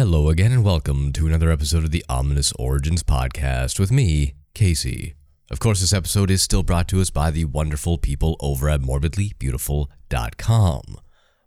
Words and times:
Hello 0.00 0.30
again, 0.30 0.50
and 0.50 0.64
welcome 0.64 1.12
to 1.12 1.26
another 1.26 1.50
episode 1.50 1.84
of 1.84 1.90
the 1.90 2.02
Ominous 2.08 2.54
Origins 2.58 3.02
podcast 3.02 3.78
with 3.78 3.92
me, 3.92 4.32
Casey. 4.54 5.12
Of 5.50 5.60
course, 5.60 5.82
this 5.82 5.92
episode 5.92 6.30
is 6.30 6.40
still 6.40 6.62
brought 6.62 6.88
to 6.88 7.02
us 7.02 7.10
by 7.10 7.30
the 7.30 7.44
wonderful 7.44 7.98
people 7.98 8.38
over 8.40 8.70
at 8.70 8.80
morbidlybeautiful.com. 8.80 10.82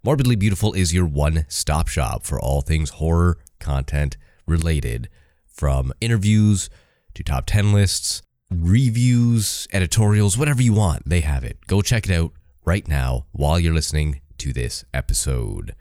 Morbidly 0.05 0.37
Beautiful 0.37 0.73
is 0.73 0.93
your 0.93 1.07
one 1.07 1.47
stop 1.49 1.87
shop 1.87 2.27
for 2.27 2.39
all 2.39 2.61
things 2.61 2.91
horror 2.91 3.39
content 3.59 4.17
related, 4.45 5.09
from 5.47 5.91
interviews 5.99 6.69
to 7.15 7.23
top 7.23 7.47
10 7.47 7.73
lists, 7.73 8.21
reviews, 8.51 9.67
editorials, 9.73 10.37
whatever 10.37 10.61
you 10.61 10.73
want, 10.73 11.09
they 11.09 11.21
have 11.21 11.43
it. 11.43 11.57
Go 11.65 11.81
check 11.81 12.07
it 12.07 12.13
out 12.13 12.33
right 12.65 12.87
now 12.87 13.25
while 13.31 13.59
you're 13.59 13.73
listening 13.73 14.21
to 14.37 14.53
this 14.53 14.85
episode. 14.93 15.73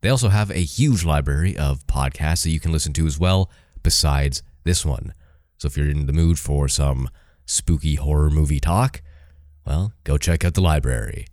They 0.00 0.08
also 0.08 0.28
have 0.28 0.50
a 0.50 0.64
huge 0.64 1.04
library 1.04 1.56
of 1.56 1.86
podcasts 1.86 2.44
that 2.44 2.50
you 2.50 2.60
can 2.60 2.72
listen 2.72 2.92
to 2.94 3.06
as 3.06 3.18
well, 3.18 3.50
besides 3.82 4.42
this 4.64 4.84
one. 4.84 5.12
So 5.58 5.66
if 5.66 5.76
you're 5.76 5.90
in 5.90 6.06
the 6.06 6.12
mood 6.12 6.38
for 6.38 6.68
some 6.68 7.10
spooky 7.44 7.96
horror 7.96 8.30
movie 8.30 8.60
talk, 8.60 9.02
well, 9.66 9.92
go 10.04 10.16
check 10.16 10.44
out 10.44 10.54
the 10.54 10.62
library. 10.62 11.26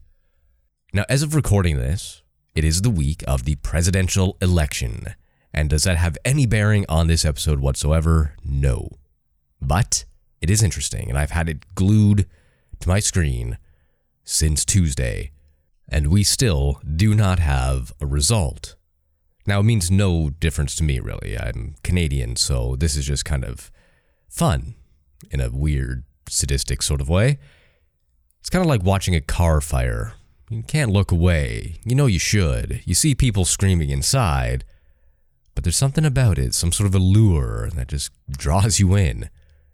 Now, 0.93 1.05
as 1.07 1.21
of 1.21 1.33
recording 1.33 1.77
this, 1.77 2.23
it 2.55 2.65
is 2.65 2.81
the 2.81 2.89
week 2.89 3.23
of 3.27 3.45
the 3.45 3.55
presidential 3.55 4.35
election. 4.41 5.15
And 5.53 5.69
does 5.69 5.83
that 5.83 5.97
have 5.97 6.17
any 6.25 6.45
bearing 6.45 6.85
on 6.89 7.07
this 7.07 7.23
episode 7.23 7.59
whatsoever? 7.59 8.35
No. 8.43 8.89
But 9.61 10.05
it 10.41 10.49
is 10.49 10.61
interesting, 10.61 11.09
and 11.09 11.17
I've 11.17 11.31
had 11.31 11.49
it 11.49 11.73
glued 11.73 12.25
to 12.79 12.89
my 12.89 12.99
screen 12.99 13.57
since 14.23 14.65
Tuesday 14.65 15.31
and 15.89 16.07
we 16.07 16.23
still 16.23 16.81
do 16.95 17.13
not 17.15 17.39
have 17.39 17.93
a 18.01 18.05
result. 18.05 18.75
Now, 19.45 19.61
it 19.61 19.63
means 19.63 19.89
no 19.89 20.29
difference 20.29 20.75
to 20.75 20.83
me, 20.83 20.99
really. 20.99 21.37
I'm 21.37 21.75
Canadian, 21.83 22.35
so 22.35 22.75
this 22.75 22.97
is 22.97 23.05
just 23.05 23.23
kind 23.23 23.45
of 23.45 23.71
fun 24.27 24.75
in 25.31 25.39
a 25.39 25.49
weird, 25.49 26.03
sadistic 26.27 26.81
sort 26.81 26.99
of 26.99 27.07
way. 27.07 27.39
It's 28.41 28.49
kind 28.49 28.63
of 28.63 28.69
like 28.69 28.83
watching 28.83 29.15
a 29.15 29.21
car 29.21 29.61
fire. 29.61 30.13
You 30.49 30.63
can't 30.63 30.91
look 30.91 31.11
away. 31.11 31.75
You 31.85 31.95
know 31.95 32.05
you 32.05 32.19
should. 32.19 32.81
You 32.85 32.93
see 32.93 33.15
people 33.15 33.45
screaming 33.45 33.89
inside, 33.89 34.65
but 35.55 35.63
there's 35.63 35.77
something 35.77 36.05
about 36.05 36.37
it, 36.37 36.53
some 36.53 36.71
sort 36.71 36.87
of 36.87 36.95
allure 36.95 37.69
that 37.75 37.87
just 37.87 38.11
draws 38.29 38.79
you 38.79 38.95
in. 38.95 39.29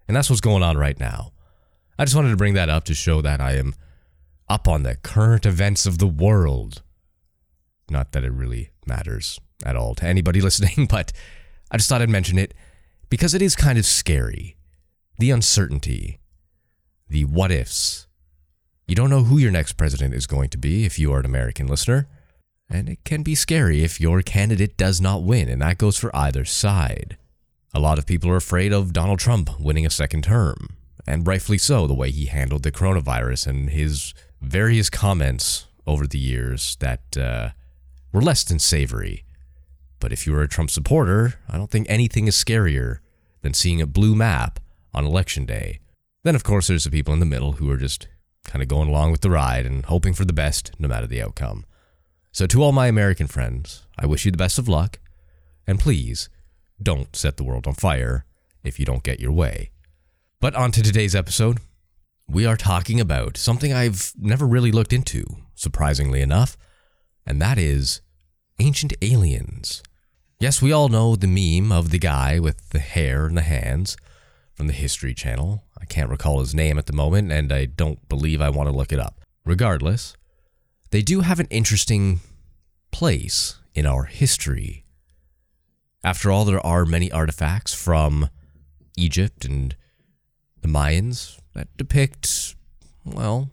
And 0.08 0.16
that's 0.16 0.30
what's 0.30 0.42
going 0.42 0.64
on 0.64 0.78
right 0.78 1.00
now. 1.00 1.32
I 1.98 2.06
just 2.06 2.16
wanted 2.16 2.32
to 2.32 2.38
bring 2.38 2.54
that 2.56 2.70
up 2.70 2.84
to 2.86 2.94
show 2.94 3.22
that 3.22 3.42
I 3.42 3.54
am 3.54 3.76
up 4.54 4.68
on 4.68 4.84
the 4.84 4.96
current 4.98 5.48
events 5.48 5.88
of 5.88 5.98
the 5.98 6.06
world. 6.06 6.84
Not 7.90 8.12
that 8.12 8.24
it 8.24 8.32
really 8.32 8.70
matters 8.86 9.40
at 9.66 9.76
all 9.76 9.96
to 9.96 10.06
anybody 10.06 10.42
listening, 10.48 10.86
but 10.86 11.12
I 11.72 11.78
just 11.78 11.90
thought 11.90 12.04
I'd 12.04 12.10
mention 12.10 12.38
it 12.38 12.54
because 13.10 13.34
it 13.34 13.42
is 13.42 13.56
kind 13.56 13.80
of 13.80 13.86
scary. 13.86 14.56
The 15.18 15.32
uncertainty, 15.32 16.20
the 17.10 17.26
what 17.26 17.52
ifs. 17.52 18.06
You 18.88 18.94
don't 18.94 19.10
know 19.10 19.24
who 19.24 19.40
your 19.40 19.52
next 19.52 19.74
president 19.74 20.14
is 20.14 20.28
going 20.28 20.50
to 20.50 20.58
be 20.60 20.86
if 20.86 21.00
you 21.00 21.12
are 21.14 21.20
an 21.20 21.26
American 21.26 21.66
listener, 21.66 22.08
and 22.70 22.90
it 22.90 23.04
can 23.04 23.24
be 23.24 23.34
scary 23.34 23.84
if 23.84 24.00
your 24.00 24.22
candidate 24.22 24.78
does 24.78 25.02
not 25.02 25.24
win, 25.24 25.50
and 25.50 25.64
that 25.64 25.80
goes 25.80 25.98
for 25.98 26.16
either 26.16 26.46
side. 26.46 27.18
A 27.74 27.80
lot 27.80 27.98
of 27.98 28.06
people 28.06 28.30
are 28.30 28.36
afraid 28.36 28.72
of 28.72 28.94
Donald 28.94 29.18
Trump 29.18 29.60
winning 29.60 29.86
a 29.86 29.90
second 29.90 30.26
term, 30.26 30.78
and 31.08 31.26
rightfully 31.26 31.58
so, 31.58 31.88
the 31.88 31.96
way 31.96 32.12
he 32.12 32.26
handled 32.26 32.62
the 32.62 32.72
coronavirus 32.72 33.48
and 33.48 33.70
his 33.72 34.14
various 34.44 34.90
comments 34.90 35.66
over 35.88 36.06
the 36.06 36.20
years 36.20 36.76
that 36.80 37.18
uh, 37.18 37.50
were 38.12 38.22
less 38.22 38.44
than 38.44 38.60
savory. 38.60 39.24
But 40.00 40.12
if 40.12 40.28
you 40.28 40.36
are 40.36 40.42
a 40.42 40.48
Trump 40.48 40.70
supporter, 40.70 41.36
I 41.50 41.58
don't 41.58 41.72
think 41.72 41.88
anything 41.90 42.28
is 42.28 42.36
scarier 42.36 43.00
than 43.42 43.54
seeing 43.54 43.82
a 43.82 43.88
blue 43.88 44.16
map 44.16 44.60
on 44.94 45.06
election 45.06 45.46
day. 45.46 45.80
Then, 46.24 46.36
of 46.36 46.44
course, 46.44 46.68
there's 46.68 46.84
the 46.84 46.92
people 46.92 47.14
in 47.14 47.20
the 47.20 47.26
middle 47.26 47.54
who 47.54 47.70
are 47.70 47.78
just 47.78 48.08
kind 48.46 48.62
of 48.62 48.68
going 48.68 48.90
along 48.90 49.12
with 49.12 49.22
the 49.22 49.30
ride 49.30 49.66
and 49.66 49.86
hoping 49.86 50.14
for 50.14 50.26
the 50.26 50.34
best 50.34 50.72
no 50.78 50.88
matter 50.88 51.08
the 51.08 51.22
outcome. 51.22 51.66
So, 52.32 52.46
to 52.48 52.64
all 52.64 52.72
my 52.72 52.88
American 52.88 53.28
friends, 53.28 53.86
I 53.98 54.06
wish 54.06 54.26
you 54.26 54.32
the 54.32 54.38
best 54.38 54.58
of 54.58 54.68
luck. 54.68 55.00
And 55.66 55.80
please, 55.80 56.30
don't 56.82 57.16
set 57.16 57.38
the 57.38 57.44
world 57.44 57.68
on 57.68 57.74
fire 57.74 58.26
if 58.64 58.80
you 58.80 58.86
don't 58.86 59.04
get 59.04 59.20
your 59.20 59.32
way. 59.32 59.72
But 60.40 60.56
on 60.56 60.72
to 60.72 60.82
today's 60.82 61.16
episode 61.16 61.60
we 62.28 62.46
are 62.46 62.58
talking 62.58 63.00
about 63.00 63.38
something 63.38 63.74
I've 63.74 64.14
never 64.18 64.46
really 64.46 64.72
looked 64.72 64.94
into, 64.94 65.26
surprisingly 65.56 66.22
enough, 66.22 66.58
and 67.26 67.42
that 67.42 67.58
is 67.58 68.02
ancient 68.60 68.94
aliens. 69.02 69.84
Yes, 70.40 70.62
we 70.62 70.72
all 70.72 70.90
know 70.90 71.16
the 71.16 71.28
meme 71.28 71.72
of 71.72 71.90
the 71.90 72.00
guy 72.00 72.40
with 72.40 72.70
the 72.70 72.80
hair 72.80 73.26
and 73.26 73.38
the 73.38 73.42
hands 73.42 73.96
from 74.54 74.68
the 74.68 74.74
History 74.74 75.14
Channel. 75.14 75.64
I 75.80 75.86
can't 75.86 76.10
recall 76.10 76.40
his 76.40 76.56
name 76.56 76.78
at 76.78 76.86
the 76.86 76.94
moment, 76.94 77.32
and 77.32 77.52
I 77.52 77.66
don't 77.66 78.08
believe 78.10 78.42
I 78.42 78.50
want 78.50 78.70
to 78.70 78.76
look 78.76 78.92
it 78.92 79.00
up. 79.00 79.22
Regardless, 79.46 80.16
they 80.92 81.02
do 81.02 81.22
have 81.22 81.40
an 81.40 81.48
interesting 81.50 82.20
place 82.92 83.58
in 83.74 83.86
our 83.86 84.04
history. 84.04 84.86
After 86.04 86.32
all, 86.32 86.46
there 86.46 86.66
are 86.66 86.86
many 86.86 87.12
artifacts 87.12 87.74
from 87.74 88.30
Egypt 88.98 89.46
and 89.46 89.76
the 90.64 90.70
Mayans, 90.70 91.40
that 91.54 91.68
depict, 91.78 92.56
well, 93.06 93.52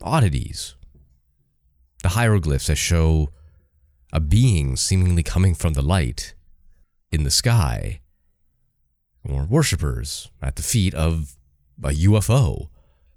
oddities. 0.00 0.76
The 2.02 2.10
hieroglyphs 2.10 2.68
that 2.68 2.76
show 2.76 3.30
a 4.12 4.20
being 4.20 4.76
seemingly 4.76 5.22
coming 5.22 5.54
from 5.54 5.72
the 5.72 5.82
light 5.82 6.34
in 7.10 7.24
the 7.24 7.30
sky, 7.30 8.00
or 9.28 9.44
worshippers 9.44 10.30
at 10.40 10.56
the 10.56 10.62
feet 10.62 10.94
of 10.94 11.36
a 11.82 11.90
UFO. 11.90 12.68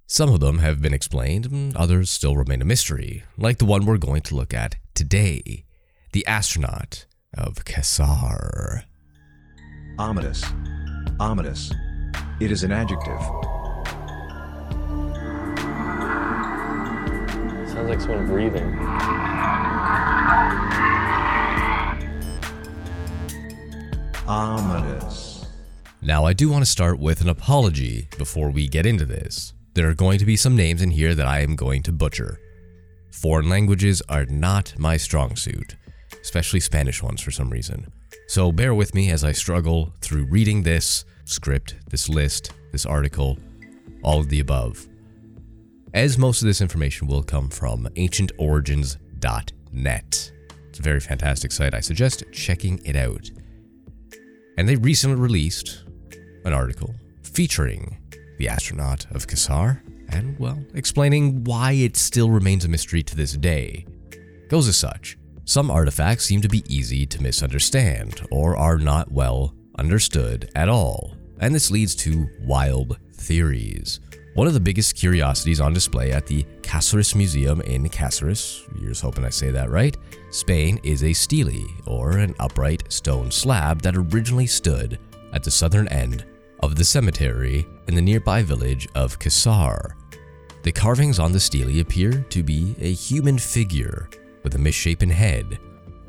Some 0.07 0.31
of 0.31 0.40
them 0.40 0.59
have 0.59 0.81
been 0.81 0.94
explained, 0.94 1.47
and 1.47 1.75
others 1.75 2.09
still 2.09 2.38
remain 2.38 2.62
a 2.62 2.66
mystery, 2.66 3.23
like 3.38 3.57
the 3.57 3.66
one 3.66 3.85
we're 3.85 3.97
going 3.97 4.22
to 4.22 4.35
look 4.35 4.53
at 4.53 4.75
today 4.94 5.66
the 6.13 6.25
astronaut 6.28 7.06
of 7.38 7.66
Casar. 7.66 8.84
Ominous. 10.00 10.46
Ominous. 11.19 11.73
It 12.38 12.51
is 12.51 12.63
an 12.63 12.73
adjective. 12.73 13.22
Sounds 17.69 17.90
like 17.90 18.01
someone 18.01 18.28
breathing. 18.28 18.78
Ominous. 24.28 25.46
Now, 26.01 26.25
I 26.25 26.34
do 26.34 26.50
want 26.50 26.62
to 26.63 26.69
start 26.69 27.00
with 27.00 27.22
an 27.22 27.29
apology 27.29 28.09
before 28.18 28.50
we 28.50 28.67
get 28.67 28.85
into 28.85 29.06
this. 29.06 29.53
There 29.73 29.88
are 29.88 29.96
going 29.96 30.19
to 30.19 30.25
be 30.25 30.35
some 30.35 30.57
names 30.57 30.81
in 30.81 30.91
here 30.91 31.16
that 31.16 31.28
I 31.28 31.40
am 31.40 31.56
going 31.56 31.84
to 31.84 31.94
butcher. 31.94 32.41
Foreign 33.12 33.47
languages 33.47 34.02
are 34.09 34.25
not 34.25 34.78
my 34.78 34.97
strong 34.97 35.38
suit, 35.38 35.78
especially 36.22 36.59
Spanish 36.59 37.02
ones 37.02 37.22
for 37.22 37.31
some 37.31 37.50
reason. 37.50 37.94
So 38.28 38.52
bear 38.52 38.74
with 38.74 38.96
me 38.96 39.12
as 39.12 39.24
I 39.24 39.34
struggle 39.34 39.94
through 40.02 40.25
reading 40.25 40.63
this 40.63 41.06
script, 41.25 41.75
this 41.90 42.09
list, 42.09 42.53
this 42.72 42.84
article, 42.86 43.38
all 44.03 44.19
of 44.19 44.30
the 44.30 44.40
above. 44.40 44.88
As 45.94 46.18
most 46.18 46.41
of 46.41 46.47
this 46.47 46.59
information 46.59 47.08
will 47.08 47.22
come 47.24 47.50
from 47.50 47.88
ancientorigins.net. 47.96 50.31
It's 50.69 50.80
a 50.80 50.81
very 50.81 51.00
fantastic 51.00 51.52
site. 51.52 51.75
I 51.75 51.80
suggest 51.80 52.24
checking 52.31 52.81
it 52.84 52.96
out. 52.96 53.30
And 54.58 54.68
they 54.68 54.75
recently 54.75 55.18
released 55.18 55.84
an 56.44 56.53
article 56.53 56.96
featuring 57.22 57.97
the 58.38 58.50
astronaut 58.50 59.06
of 59.12 59.28
Casar 59.28 59.84
and, 60.09 60.40
well, 60.40 60.58
explaining 60.74 61.44
why 61.44 61.74
it 61.74 61.96
still 61.96 62.31
remains 62.31 62.66
a 62.66 62.69
mystery 62.69 63.03
to 63.03 63.16
this 63.16 63.34
day. 63.34 63.85
Goes 64.50 64.68
as 64.68 64.78
such 64.78 65.16
some 65.46 65.70
artifacts 65.70 66.26
seem 66.26 66.42
to 66.42 66.50
be 66.50 66.64
easy 66.68 67.06
to 67.06 67.22
misunderstand 67.22 68.26
or 68.32 68.58
are 68.58 68.80
not 68.80 69.12
well 69.12 69.54
understood 69.78 70.50
at 70.56 70.70
all, 70.70 71.16
and 71.40 71.53
this 71.53 71.70
leads 71.70 71.94
to 71.96 72.28
wild 72.42 72.97
theories. 73.14 74.00
One 74.34 74.47
of 74.47 74.53
the 74.53 74.59
biggest 74.59 74.96
curiosities 74.96 75.62
on 75.62 75.72
display 75.72 76.12
at 76.12 76.26
the 76.26 76.46
Caceres 76.64 77.16
Museum 77.16 77.62
in 77.62 77.88
Caceres, 77.90 78.66
you're 78.80 78.90
just 78.90 79.03
hoping 79.03 79.24
I 79.24 79.30
say 79.30 79.52
that 79.52 79.70
right, 79.70 79.96
Spain 80.32 80.80
is 80.84 81.03
a 81.03 81.14
stele, 81.14 81.68
or 81.86 82.18
an 82.18 82.34
upright 82.40 82.91
stone 82.91 83.30
slab 83.30 83.82
that 83.84 83.96
originally 83.96 84.48
stood 84.48 85.00
at 85.32 85.44
the 85.44 85.52
southern 85.52 85.88
end 85.90 86.26
of 86.62 86.76
the 86.76 86.84
cemetery 86.84 87.68
in 87.88 87.94
the 87.94 88.02
nearby 88.02 88.41
village 88.41 88.88
of 88.96 89.20
Casar. 89.20 89.96
The 90.64 90.72
carvings 90.72 91.20
on 91.20 91.32
the 91.32 91.40
stele 91.40 91.80
appear 91.80 92.26
to 92.30 92.41
be 92.41 92.76
a 92.80 92.91
human 92.91 93.38
figure 93.38 94.09
with 94.46 94.56
a 94.56 94.59
misshapen 94.59 95.09
head 95.09 95.59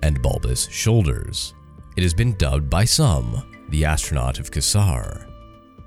and 0.04 0.22
bulbous 0.22 0.68
shoulders. 0.68 1.54
It 1.96 2.04
has 2.04 2.14
been 2.14 2.36
dubbed 2.36 2.70
by 2.70 2.84
some 2.84 3.42
the 3.70 3.84
astronaut 3.84 4.38
of 4.38 4.52
Casar. 4.52 5.26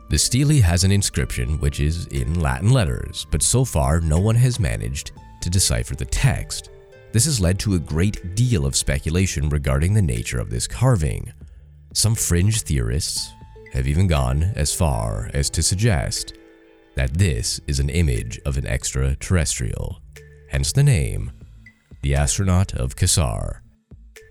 The 0.09 0.17
stele 0.17 0.61
has 0.61 0.83
an 0.83 0.91
inscription 0.91 1.59
which 1.59 1.79
is 1.79 2.07
in 2.07 2.41
Latin 2.41 2.71
letters, 2.71 3.27
but 3.31 3.43
so 3.43 3.63
far 3.63 4.01
no 4.01 4.19
one 4.19 4.35
has 4.35 4.59
managed 4.59 5.11
to 5.41 5.49
decipher 5.49 5.95
the 5.95 6.03
text. 6.03 6.71
This 7.11 7.25
has 7.25 7.39
led 7.39 7.59
to 7.59 7.75
a 7.75 7.79
great 7.79 8.35
deal 8.35 8.65
of 8.65 8.75
speculation 8.75 9.49
regarding 9.49 9.93
the 9.93 10.01
nature 10.01 10.39
of 10.39 10.49
this 10.49 10.67
carving. 10.67 11.31
Some 11.93 12.15
fringe 12.15 12.63
theorists 12.63 13.31
have 13.73 13.87
even 13.87 14.07
gone 14.07 14.51
as 14.55 14.73
far 14.73 15.29
as 15.33 15.49
to 15.51 15.63
suggest 15.63 16.33
that 16.95 17.13
this 17.13 17.61
is 17.67 17.79
an 17.79 17.89
image 17.89 18.39
of 18.45 18.57
an 18.57 18.65
extraterrestrial, 18.65 20.01
hence 20.49 20.71
the 20.71 20.83
name, 20.83 21.31
the 22.01 22.15
astronaut 22.15 22.73
of 22.73 22.95
Casar. 22.95 23.61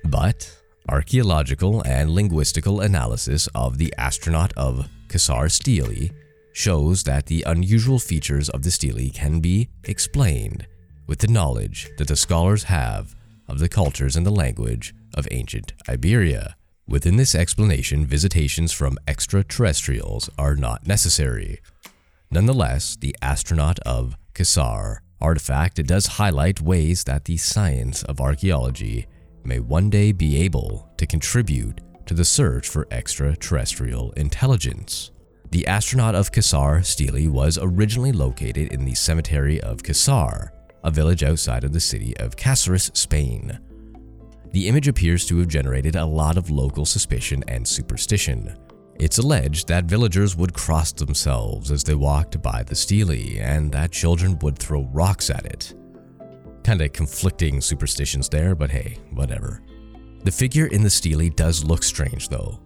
But 0.05 0.57
archaeological 0.89 1.83
and 1.83 2.11
linguistical 2.11 2.83
analysis 2.85 3.47
of 3.55 3.79
the 3.79 3.93
astronaut 3.99 4.53
of 4.57 4.89
Casar 5.09 5.49
stele 5.49 6.11
shows 6.53 7.05
that 7.05 7.27
the 7.27 7.45
unusual 7.47 7.99
features 7.99 8.49
of 8.49 8.63
the 8.63 8.71
stele 8.71 9.11
can 9.13 9.41
be 9.41 9.69
explained 9.85 10.67
with 11.07 11.19
the 11.21 11.29
knowledge 11.29 11.91
that 11.99 12.09
the 12.09 12.17
scholars 12.17 12.65
have 12.65 13.15
of 13.49 13.59
the 13.59 13.69
cultures 13.69 14.17
and 14.17 14.27
the 14.27 14.31
language 14.31 14.95
of 15.15 15.29
ancient 15.31 15.73
Iberia. 15.89 16.57
Within 16.87 17.17
this 17.17 17.35
explanation, 17.35 18.07
visitations 18.07 18.73
from 18.73 18.99
extraterrestrials 19.07 20.31
are 20.39 20.57
not 20.57 20.87
necessary. 20.87 21.61
Nonetheless, 22.31 22.97
the 22.97 23.15
astronaut 23.23 23.79
of 23.81 24.17
Cassar 24.35 25.03
artifact 25.21 25.85
does 25.87 26.07
highlight 26.07 26.61
ways 26.61 27.05
that 27.05 27.25
the 27.25 27.37
science 27.37 28.03
of 28.05 28.21
archaeology 28.21 29.07
may 29.45 29.59
one 29.59 29.91
day 29.91 30.13
be 30.13 30.43
able 30.43 30.91
to 30.97 31.07
contribute 31.07 31.81
to 32.07 32.15
the 32.15 32.25
search 32.25 32.69
for 32.69 32.87
extraterrestrial 32.91 34.13
intelligence. 34.13 35.11
The 35.51 35.67
astronaut 35.67 36.15
of 36.15 36.31
Casar 36.31 36.83
stele 36.83 37.31
was 37.31 37.59
originally 37.61 38.13
located 38.13 38.73
in 38.73 38.85
the 38.85 38.95
cemetery 38.95 39.61
of 39.61 39.83
Casar, 39.83 40.53
a 40.85 40.91
village 40.91 41.23
outside 41.23 41.65
of 41.65 41.73
the 41.73 41.81
city 41.81 42.17
of 42.19 42.37
Caceres, 42.37 42.91
Spain. 42.95 43.59
The 44.53 44.69
image 44.69 44.89
appears 44.89 45.27
to 45.27 45.39
have 45.39 45.49
generated 45.49 45.97
a 45.97 46.07
lot 46.07 46.37
of 46.37 46.51
local 46.51 46.87
suspicion 46.87 47.45
and 47.49 47.67
superstition. 47.67 48.57
It's 48.99 49.19
alleged 49.19 49.69
that 49.69 49.85
villagers 49.85 50.35
would 50.35 50.53
cross 50.53 50.91
themselves 50.91 51.71
as 51.71 51.85
they 51.85 51.95
walked 51.95 52.43
by 52.43 52.65
the 52.65 52.75
stele 52.75 53.39
and 53.39 53.71
that 53.71 53.93
children 53.93 54.37
would 54.41 54.59
throw 54.59 54.89
rocks 54.93 55.31
at 55.31 55.47
it. 55.47 55.73
Kinda 56.65 56.89
conflicting 56.89 57.61
superstitions 57.61 58.29
there, 58.29 58.57
but 58.57 58.71
hey, 58.73 58.99
whatever. 59.13 59.63
The 60.25 60.33
figure 60.33 60.67
in 60.67 60.83
the 60.83 60.91
stele 60.91 61.31
does 61.31 61.65
look 61.65 61.85
strange 61.85 62.29
though. 62.29 62.59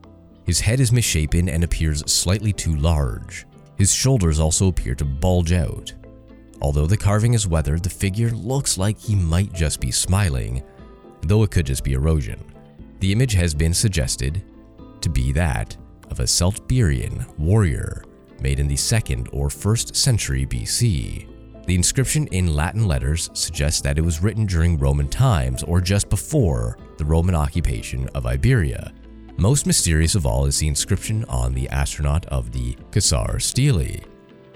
His 0.45 0.59
head 0.59 0.81
is 0.81 0.91
misshapen 0.91 1.51
and 1.51 1.63
appears 1.63 2.11
slightly 2.11 2.53
too 2.53 2.77
large. 2.77 3.47
His 3.77 3.93
shoulders 3.93 4.41
also 4.41 4.69
appear 4.69 4.95
to 4.95 5.05
bulge 5.05 5.53
out. 5.53 5.93
Although 6.63 6.87
the 6.87 6.97
carving 6.97 7.35
is 7.35 7.47
weathered, 7.47 7.83
the 7.83 7.91
figure 7.91 8.31
looks 8.31 8.79
like 8.79 8.99
he 8.99 9.15
might 9.15 9.53
just 9.53 9.81
be 9.81 9.91
smiling, 9.91 10.63
though 11.21 11.43
it 11.43 11.51
could 11.51 11.67
just 11.67 11.85
be 11.85 11.93
erosion. 11.93 12.43
The 13.01 13.13
image 13.13 13.35
has 13.35 13.53
been 13.53 13.75
suggested 13.75 14.43
to 15.03 15.11
be 15.11 15.33
that 15.33 15.77
of 16.13 16.21
a 16.21 16.25
Celtiberian 16.25 17.27
warrior 17.39 18.05
made 18.43 18.61
in 18.61 18.69
the 18.69 18.77
2nd 18.77 19.31
or 19.33 19.49
1st 19.49 19.97
century 19.97 20.45
BC. 20.45 21.65
The 21.65 21.75
inscription 21.75 22.27
in 22.29 22.55
Latin 22.55 22.87
letters 22.87 23.31
suggests 23.33 23.81
that 23.81 23.97
it 23.97 24.03
was 24.03 24.23
written 24.23 24.45
during 24.45 24.77
Roman 24.77 25.09
times 25.09 25.63
or 25.63 25.81
just 25.81 26.11
before 26.11 26.77
the 26.99 27.05
Roman 27.07 27.35
occupation 27.35 28.11
of 28.15 28.27
Iberia. 28.27 28.93
Most 29.39 29.67
mysterious 29.67 30.15
of 30.15 30.27
all 30.27 30.45
is 30.45 30.59
the 30.59 30.69
inscription 30.69 31.25
on 31.31 31.55
the 31.55 31.67
astronaut 31.71 32.27
of 32.27 32.53
the 32.53 32.77
Casar 32.91 33.41
stele. 33.41 34.05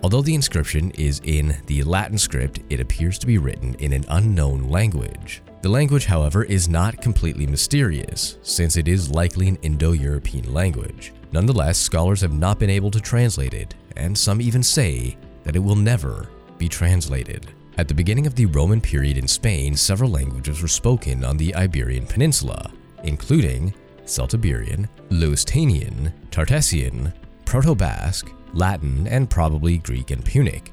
Although 0.03 0.21
the 0.21 0.35
inscription 0.35 0.91
is 0.91 1.23
in 1.25 1.57
the 1.67 1.83
Latin 1.85 2.19
script, 2.19 2.61
it 2.69 2.81
appears 2.81 3.19
to 3.21 3.27
be 3.27 3.39
written 3.39 3.75
in 3.77 3.95
an 3.95 4.05
unknown 4.11 4.69
language. 4.69 5.43
The 5.63 5.71
language, 5.71 6.05
however, 6.05 6.45
is 6.45 6.69
not 6.69 7.01
completely 7.01 7.47
mysterious, 7.47 8.37
since 8.43 8.77
it 8.77 8.89
is 8.89 9.11
likely 9.11 9.49
an 9.49 9.57
Indo 9.63 9.93
European 9.93 10.53
language. 10.53 11.13
Nonetheless, 11.37 11.77
scholars 11.77 12.23
have 12.23 12.33
not 12.33 12.59
been 12.59 12.71
able 12.71 12.91
to 12.91 12.99
translate 12.99 13.53
it, 13.53 13.75
and 13.95 14.17
some 14.17 14.41
even 14.41 14.63
say 14.63 15.19
that 15.45 15.55
it 15.55 15.59
will 15.59 15.77
never 15.77 16.31
be 16.57 16.67
translated. 16.67 17.53
At 17.77 17.89
the 17.89 17.95
beginning 17.95 18.27
of 18.27 18.35
the 18.35 18.47
Roman 18.47 18.81
period 18.81 19.19
in 19.19 19.29
Spain, 19.29 19.77
several 19.77 20.09
languages 20.09 20.63
were 20.63 20.67
spoken 20.67 21.27
on 21.27 21.37
the 21.37 21.55
Iberian 21.55 22.07
Peninsula, 22.07 22.73
including 23.05 23.75
Celtiberian, 24.07 24.89
Lusitanian, 25.11 26.11
Tartessian, 26.31 27.13
Proto 27.45 27.75
Basque, 27.75 28.33
Latin, 28.55 29.07
and 29.07 29.29
probably 29.29 29.77
Greek 29.77 30.13
and 30.13 30.25
Punic. 30.25 30.73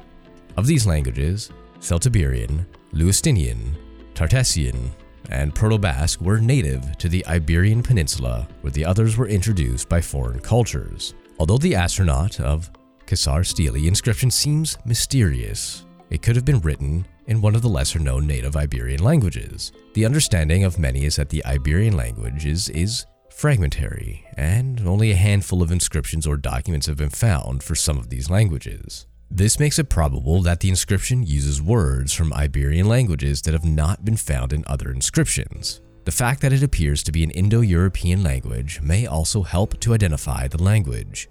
Of 0.56 0.66
these 0.66 0.88
languages, 0.88 1.51
Celtiberian, 1.81 2.66
Lusitanian, 2.94 3.75
Tartessian, 4.13 4.92
and 5.30 5.54
Proto 5.54 5.78
Basque 5.78 6.22
were 6.22 6.40
native 6.40 6.98
to 6.98 7.10
the 7.10 7.25
Iberian 7.25 7.84
Peninsula, 7.84 8.48
where 8.62 8.72
the 8.72 8.86
others 8.86 9.18
were 9.18 9.28
introduced 9.28 9.90
by 9.90 10.02
foreign 10.02 10.40
cultures. 10.40 11.14
Although 11.40 11.58
the 11.58 11.75
astronaut 11.75 12.40
of 12.40 12.72
Casar 13.06 13.44
stele 13.44 13.75
inscription 13.75 14.31
seems 14.31 14.78
mysterious, 14.86 15.86
it 16.10 16.22
could 16.22 16.36
have 16.36 16.46
been 16.46 16.62
written 16.62 17.06
in 17.28 17.42
one 17.42 17.56
of 17.56 17.62
the 17.62 17.70
lesser 17.70 18.00
known 18.00 18.28
native 18.28 18.56
Iberian 18.56 19.04
languages. 19.04 19.72
The 19.94 20.06
understanding 20.06 20.64
of 20.64 20.80
many 20.80 21.06
is 21.06 21.16
that 21.16 21.30
the 21.30 21.44
Iberian 21.46 21.96
language 21.96 22.46
is, 22.46 22.69
is 22.69 23.06
fragmentary, 23.30 24.26
and 24.38 24.86
only 24.88 25.12
a 25.12 25.16
handful 25.16 25.62
of 25.62 25.72
inscriptions 25.72 26.28
or 26.28 26.38
documents 26.38 26.88
have 26.88 26.98
been 26.98 27.10
found 27.10 27.64
for 27.64 27.76
some 27.76 27.98
of 27.98 28.10
these 28.10 28.30
languages. 28.30 29.08
This 29.35 29.59
makes 29.59 29.80
it 29.80 29.89
probable 29.89 30.44
that 30.44 30.59
the 30.59 30.69
inscription 30.69 31.24
uses 31.24 31.59
words 31.59 32.13
from 32.13 32.31
Iberian 32.33 32.88
languages 32.88 33.41
that 33.41 33.56
have 33.56 33.65
not 33.65 34.06
been 34.06 34.15
found 34.15 34.53
in 34.53 34.63
other 34.68 34.91
inscriptions. 34.91 35.81
The 36.06 36.12
fact 36.12 36.39
that 36.41 36.53
it 36.53 36.62
appears 36.62 37.01
to 37.01 37.12
be 37.12 37.24
an 37.24 37.31
Indo 37.31 37.62
European 37.62 38.21
language 38.21 38.80
may 38.83 39.07
also 39.07 39.41
help 39.41 39.80
to 39.80 39.95
identify 39.95 40.47
the 40.47 40.62
language. 40.62 41.30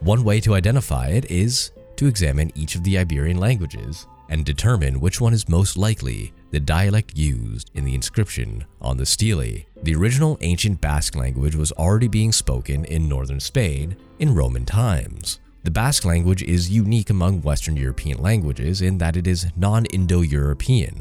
One 0.00 0.24
way 0.24 0.40
to 0.40 0.54
identify 0.54 1.10
it 1.10 1.30
is 1.30 1.70
to 1.94 2.08
examine 2.08 2.50
each 2.56 2.74
of 2.74 2.82
the 2.82 2.98
Iberian 2.98 3.38
languages 3.38 4.08
and 4.30 4.44
determine 4.44 4.98
which 4.98 5.20
one 5.20 5.32
is 5.32 5.48
most 5.48 5.76
likely 5.76 6.32
the 6.50 6.58
dialect 6.58 7.16
used 7.16 7.70
in 7.74 7.84
the 7.84 7.94
inscription 7.94 8.64
on 8.80 8.96
the 8.96 9.06
stele. 9.06 9.62
The 9.84 9.94
original 9.94 10.38
ancient 10.40 10.80
Basque 10.80 11.14
language 11.14 11.54
was 11.54 11.70
already 11.70 12.08
being 12.08 12.32
spoken 12.32 12.84
in 12.86 13.08
northern 13.08 13.38
Spain 13.38 13.96
in 14.18 14.34
Roman 14.34 14.66
times. 14.66 15.38
The 15.64 15.70
Basque 15.70 16.04
language 16.04 16.42
is 16.42 16.70
unique 16.70 17.08
among 17.08 17.40
Western 17.40 17.74
European 17.74 18.20
languages 18.20 18.82
in 18.82 18.98
that 18.98 19.16
it 19.16 19.26
is 19.26 19.46
non 19.56 19.86
Indo 19.86 20.20
European. 20.20 21.00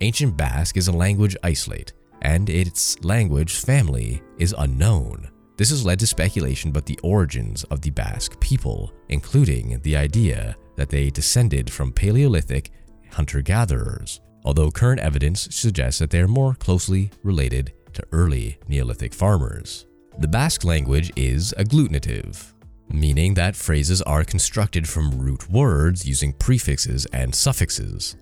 Ancient 0.00 0.38
Basque 0.38 0.78
is 0.78 0.88
a 0.88 0.92
language 0.92 1.36
isolate, 1.42 1.92
and 2.22 2.48
its 2.48 2.98
language 3.04 3.56
family 3.56 4.22
is 4.38 4.54
unknown. 4.56 5.28
This 5.58 5.68
has 5.68 5.84
led 5.84 5.98
to 5.98 6.06
speculation 6.06 6.70
about 6.70 6.86
the 6.86 6.98
origins 7.02 7.64
of 7.64 7.82
the 7.82 7.90
Basque 7.90 8.40
people, 8.40 8.90
including 9.10 9.78
the 9.82 9.96
idea 9.96 10.56
that 10.76 10.88
they 10.88 11.10
descended 11.10 11.70
from 11.70 11.92
Paleolithic 11.92 12.70
hunter 13.12 13.42
gatherers, 13.42 14.22
although 14.46 14.70
current 14.70 15.00
evidence 15.00 15.46
suggests 15.50 15.98
that 15.98 16.08
they 16.08 16.20
are 16.20 16.28
more 16.28 16.54
closely 16.54 17.10
related 17.22 17.74
to 17.92 18.02
early 18.12 18.58
Neolithic 18.66 19.12
farmers. 19.12 19.84
The 20.20 20.28
Basque 20.28 20.64
language 20.64 21.12
is 21.16 21.52
agglutinative, 21.58 22.54
meaning 22.92 23.34
that 23.34 23.56
phrases 23.56 24.02
are 24.02 24.24
constructed 24.24 24.88
from 24.88 25.18
root 25.18 25.48
words 25.48 26.06
using 26.06 26.32
prefixes 26.32 27.06
and 27.06 27.34
suffixes. 27.34 28.16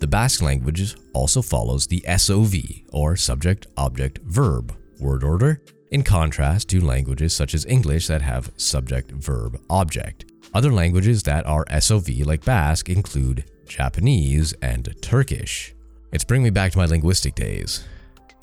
The 0.00 0.06
Basque 0.06 0.42
language 0.42 0.94
also 1.12 1.42
follows 1.42 1.86
the 1.86 2.04
SOV, 2.16 2.54
or 2.92 3.16
subject, 3.16 3.66
object, 3.76 4.18
verb, 4.24 4.74
word 4.98 5.22
order, 5.24 5.62
in 5.90 6.02
contrast 6.02 6.68
to 6.70 6.84
languages 6.84 7.34
such 7.34 7.54
as 7.54 7.66
English 7.66 8.06
that 8.06 8.22
have 8.22 8.52
subject, 8.56 9.10
verb, 9.10 9.60
object. 9.68 10.24
Other 10.54 10.72
languages 10.72 11.22
that 11.24 11.46
are 11.46 11.66
SOV 11.80 12.26
like 12.26 12.44
Basque 12.44 12.88
include 12.88 13.44
Japanese 13.66 14.52
and 14.62 14.94
Turkish. 15.02 15.74
It's 16.12 16.24
bringing 16.24 16.44
me 16.44 16.50
back 16.50 16.72
to 16.72 16.78
my 16.78 16.86
linguistic 16.86 17.34
days. 17.34 17.84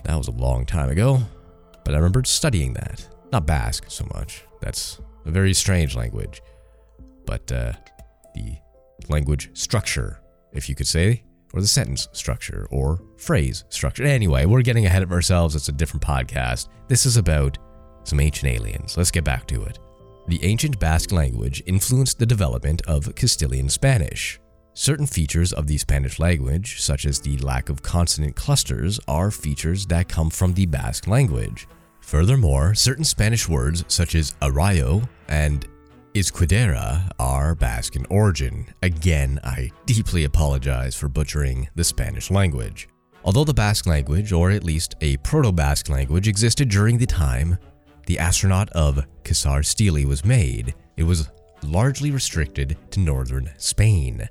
That 0.03 0.15
was 0.15 0.27
a 0.27 0.31
long 0.31 0.65
time 0.65 0.89
ago, 0.89 1.19
but 1.84 1.93
I 1.93 1.98
remembered 1.98 2.27
studying 2.27 2.74
that. 2.74 3.07
Not 3.31 3.46
Basque 3.46 3.86
so 3.89 4.05
much. 4.13 4.43
That's 4.62 5.01
a 5.27 5.31
very 5.31 5.53
strange 5.53 5.96
language. 5.96 6.41
But 7.25 7.51
uh, 7.51 7.74
the 8.34 8.57
language 9.10 9.50
structure, 9.53 10.22
if 10.53 10.69
you 10.69 10.75
could 10.75 10.88
say, 10.88 11.24
or 11.53 11.62
the 11.62 11.67
sentence 11.67 12.07
structure, 12.12 12.67
or 12.72 13.01
phrase 13.17 13.63
structure. 13.69 14.03
Anyway, 14.03 14.46
we're 14.46 14.62
getting 14.62 14.86
ahead 14.86 15.03
of 15.03 15.12
ourselves. 15.12 15.55
It's 15.55 15.69
a 15.69 15.74
different 15.74 16.03
podcast. 16.03 16.67
This 16.88 17.05
is 17.05 17.17
about 17.17 17.57
some 18.03 18.19
ancient 18.19 18.51
aliens. 18.51 18.98
Let's 18.98 19.12
get 19.12 19.24
back 19.24 19.48
to 19.48 19.63
it. 19.63 19.79
The 20.27 20.43
ancient 20.43 20.79
Basque 20.79 21.12
language 21.12 21.63
influenced 21.65 22.19
the 22.19 22.25
development 22.25 22.81
of 22.86 23.13
Castilian 23.15 23.69
Spanish. 23.69 24.39
Certain 24.74 25.07
features 25.07 25.53
of 25.53 25.67
the 25.67 25.77
Spanish 25.77 26.19
language, 26.19 26.81
such 26.81 27.05
as 27.05 27.19
the 27.19 27.38
lack 27.38 27.69
of 27.69 27.81
consonant 27.81 28.36
clusters, 28.36 29.00
are 29.07 29.31
features 29.31 29.86
that 29.88 30.10
come 30.10 30.29
from 30.29 30.53
the 30.53 30.65
Basque 30.65 31.07
language. 31.07 31.67
Furthermore, 32.08 32.74
certain 32.74 33.04
Spanish 33.04 33.50
words 33.50 33.84
such 33.90 34.16
as 34.16 34.34
arroyo 34.42 35.02
and 35.28 35.68
izquierda 36.14 37.12
are 37.20 37.54
Basque 37.54 37.98
in 37.98 38.06
origin. 38.10 38.66
Again, 38.82 39.42
I 39.44 39.72
deeply 39.86 40.24
apologize 40.24 40.96
for 40.96 41.10
butchering 41.10 41.68
the 41.76 41.84
Spanish 41.84 42.32
language. 42.32 42.88
Although 43.26 43.44
the 43.44 43.54
Basque 43.54 43.88
language, 43.88 44.32
or 44.32 44.52
at 44.52 44.64
least 44.64 44.96
a 45.02 45.18
Proto 45.18 45.52
Basque 45.52 45.90
language, 45.90 46.30
existed 46.30 46.70
during 46.70 46.98
the 46.98 47.06
time 47.06 47.58
the 48.06 48.20
astronaut 48.20 48.70
of 48.70 49.06
Caesar 49.26 49.62
Stele 49.62 50.08
was 50.08 50.24
made, 50.24 50.76
it 50.96 51.04
was 51.04 51.30
largely 51.62 52.12
restricted 52.12 52.78
to 52.92 53.02
northern 53.02 53.50
Spain. 53.58 54.26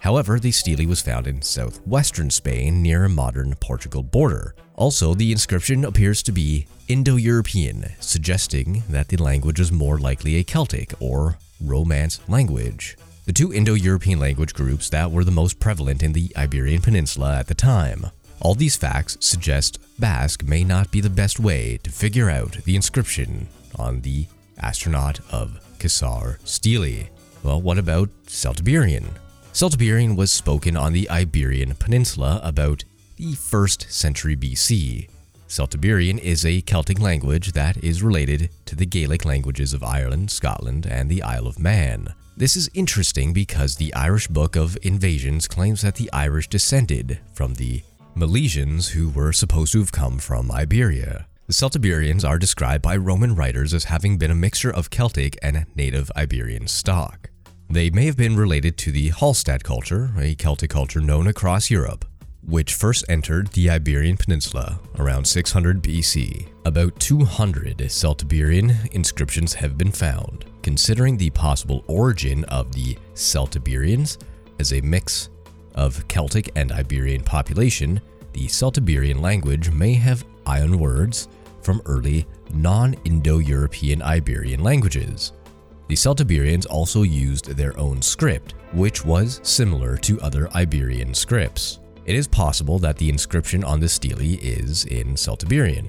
However, 0.00 0.40
the 0.40 0.50
stele 0.50 0.86
was 0.86 1.02
found 1.02 1.26
in 1.26 1.42
southwestern 1.42 2.30
Spain 2.30 2.82
near 2.82 3.04
a 3.04 3.08
modern 3.08 3.54
Portugal 3.56 4.02
border. 4.02 4.54
Also, 4.74 5.14
the 5.14 5.30
inscription 5.30 5.84
appears 5.84 6.22
to 6.22 6.32
be 6.32 6.66
Indo 6.88 7.16
European, 7.16 7.84
suggesting 8.00 8.82
that 8.88 9.08
the 9.08 9.18
language 9.18 9.58
was 9.58 9.70
more 9.70 9.98
likely 9.98 10.36
a 10.36 10.44
Celtic 10.44 10.94
or 11.00 11.36
Romance 11.60 12.18
language. 12.28 12.96
The 13.26 13.34
two 13.34 13.52
Indo 13.52 13.74
European 13.74 14.18
language 14.18 14.54
groups 14.54 14.88
that 14.88 15.10
were 15.10 15.22
the 15.22 15.30
most 15.30 15.60
prevalent 15.60 16.02
in 16.02 16.14
the 16.14 16.32
Iberian 16.34 16.80
Peninsula 16.80 17.38
at 17.38 17.46
the 17.46 17.54
time. 17.54 18.06
All 18.40 18.54
these 18.54 18.76
facts 18.76 19.18
suggest 19.20 19.78
Basque 20.00 20.42
may 20.42 20.64
not 20.64 20.90
be 20.90 21.02
the 21.02 21.10
best 21.10 21.38
way 21.38 21.78
to 21.82 21.90
figure 21.90 22.30
out 22.30 22.52
the 22.64 22.74
inscription 22.74 23.48
on 23.76 24.00
the 24.00 24.26
astronaut 24.58 25.20
of 25.30 25.60
Caesar 25.78 26.38
Stele. 26.44 27.08
Well, 27.42 27.60
what 27.60 27.78
about 27.78 28.08
Celtiberian? 28.26 29.06
Celtiberian 29.52 30.16
was 30.16 30.30
spoken 30.30 30.76
on 30.76 30.92
the 30.92 31.10
Iberian 31.10 31.74
Peninsula 31.74 32.40
about 32.42 32.84
the 33.16 33.32
1st 33.32 33.90
century 33.90 34.36
BC. 34.36 35.10
Celtiberian 35.48 36.18
is 36.18 36.46
a 36.46 36.60
Celtic 36.62 37.00
language 37.00 37.52
that 37.52 37.76
is 37.82 38.02
related 38.02 38.50
to 38.66 38.76
the 38.76 38.86
Gaelic 38.86 39.24
languages 39.24 39.74
of 39.74 39.82
Ireland, 39.82 40.30
Scotland, 40.30 40.86
and 40.86 41.10
the 41.10 41.22
Isle 41.22 41.48
of 41.48 41.58
Man. 41.58 42.14
This 42.36 42.56
is 42.56 42.70
interesting 42.74 43.32
because 43.32 43.74
the 43.74 43.92
Irish 43.92 44.28
Book 44.28 44.54
of 44.54 44.78
Invasions 44.82 45.48
claims 45.48 45.82
that 45.82 45.96
the 45.96 46.10
Irish 46.12 46.48
descended 46.48 47.18
from 47.34 47.54
the 47.54 47.82
Milesians 48.16 48.90
who 48.90 49.10
were 49.10 49.32
supposed 49.32 49.72
to 49.72 49.80
have 49.80 49.92
come 49.92 50.20
from 50.20 50.52
Iberia. 50.52 51.26
The 51.48 51.52
Celtiberians 51.52 52.26
are 52.26 52.38
described 52.38 52.82
by 52.82 52.96
Roman 52.96 53.34
writers 53.34 53.74
as 53.74 53.84
having 53.84 54.16
been 54.16 54.30
a 54.30 54.36
mixture 54.36 54.72
of 54.72 54.90
Celtic 54.90 55.36
and 55.42 55.66
native 55.74 56.10
Iberian 56.16 56.68
stock. 56.68 57.30
They 57.72 57.88
may 57.88 58.06
have 58.06 58.16
been 58.16 58.34
related 58.34 58.76
to 58.78 58.90
the 58.90 59.10
Hallstatt 59.10 59.62
culture, 59.62 60.10
a 60.18 60.34
Celtic 60.34 60.70
culture 60.70 61.00
known 61.00 61.28
across 61.28 61.70
Europe, 61.70 62.04
which 62.44 62.74
first 62.74 63.04
entered 63.08 63.46
the 63.52 63.70
Iberian 63.70 64.16
Peninsula 64.16 64.80
around 64.98 65.24
600 65.24 65.80
BC. 65.80 66.48
About 66.64 66.98
200 66.98 67.78
Celtiberian 67.88 68.92
inscriptions 68.92 69.54
have 69.54 69.78
been 69.78 69.92
found. 69.92 70.46
Considering 70.62 71.16
the 71.16 71.30
possible 71.30 71.84
origin 71.86 72.42
of 72.46 72.72
the 72.72 72.98
Celtiberians 73.14 74.18
as 74.58 74.72
a 74.72 74.80
mix 74.80 75.28
of 75.76 76.08
Celtic 76.08 76.50
and 76.56 76.72
Iberian 76.72 77.22
population, 77.22 78.00
the 78.32 78.48
Celtiberian 78.48 79.20
language 79.20 79.70
may 79.70 79.92
have 79.94 80.24
ion 80.44 80.76
words 80.76 81.28
from 81.62 81.80
early 81.84 82.26
non 82.52 82.94
Indo 83.04 83.38
European 83.38 84.02
Iberian 84.02 84.64
languages. 84.64 85.34
The 85.90 85.96
Celtiberians 85.96 86.68
also 86.70 87.02
used 87.02 87.46
their 87.56 87.76
own 87.76 88.00
script, 88.00 88.54
which 88.72 89.04
was 89.04 89.40
similar 89.42 89.96
to 89.96 90.20
other 90.20 90.48
Iberian 90.54 91.12
scripts. 91.12 91.80
It 92.06 92.14
is 92.14 92.28
possible 92.28 92.78
that 92.78 92.96
the 92.96 93.08
inscription 93.08 93.64
on 93.64 93.80
the 93.80 93.88
stele 93.88 94.38
is 94.40 94.84
in 94.84 95.16
Celtiberian, 95.16 95.88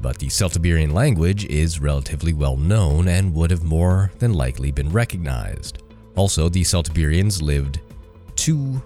but 0.00 0.18
the 0.18 0.28
Celtiberian 0.28 0.92
language 0.92 1.46
is 1.46 1.80
relatively 1.80 2.32
well 2.32 2.56
known 2.56 3.08
and 3.08 3.34
would 3.34 3.50
have 3.50 3.64
more 3.64 4.12
than 4.20 4.34
likely 4.34 4.70
been 4.70 4.92
recognized. 4.92 5.82
Also, 6.14 6.48
the 6.48 6.62
Celtiberians 6.62 7.42
lived 7.42 7.80
to 8.36 8.80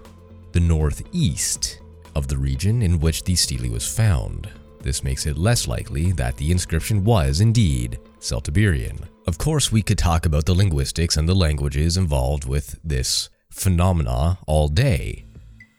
the 0.53 0.59
northeast 0.59 1.79
of 2.15 2.27
the 2.27 2.37
region 2.39 2.81
in 2.81 2.99
which 2.99 3.23
the 3.23 3.35
stele 3.35 3.69
was 3.69 3.87
found. 3.87 4.49
This 4.81 5.03
makes 5.03 5.27
it 5.27 5.37
less 5.37 5.67
likely 5.67 6.11
that 6.13 6.37
the 6.37 6.51
inscription 6.51 7.03
was 7.03 7.39
indeed 7.39 7.99
Celtiberian. 8.19 9.07
Of 9.27 9.37
course, 9.37 9.71
we 9.71 9.81
could 9.81 9.97
talk 9.97 10.25
about 10.25 10.45
the 10.45 10.53
linguistics 10.53 11.17
and 11.17 11.27
the 11.27 11.35
languages 11.35 11.97
involved 11.97 12.45
with 12.45 12.79
this 12.83 13.29
phenomena 13.51 14.39
all 14.47 14.67
day, 14.67 15.25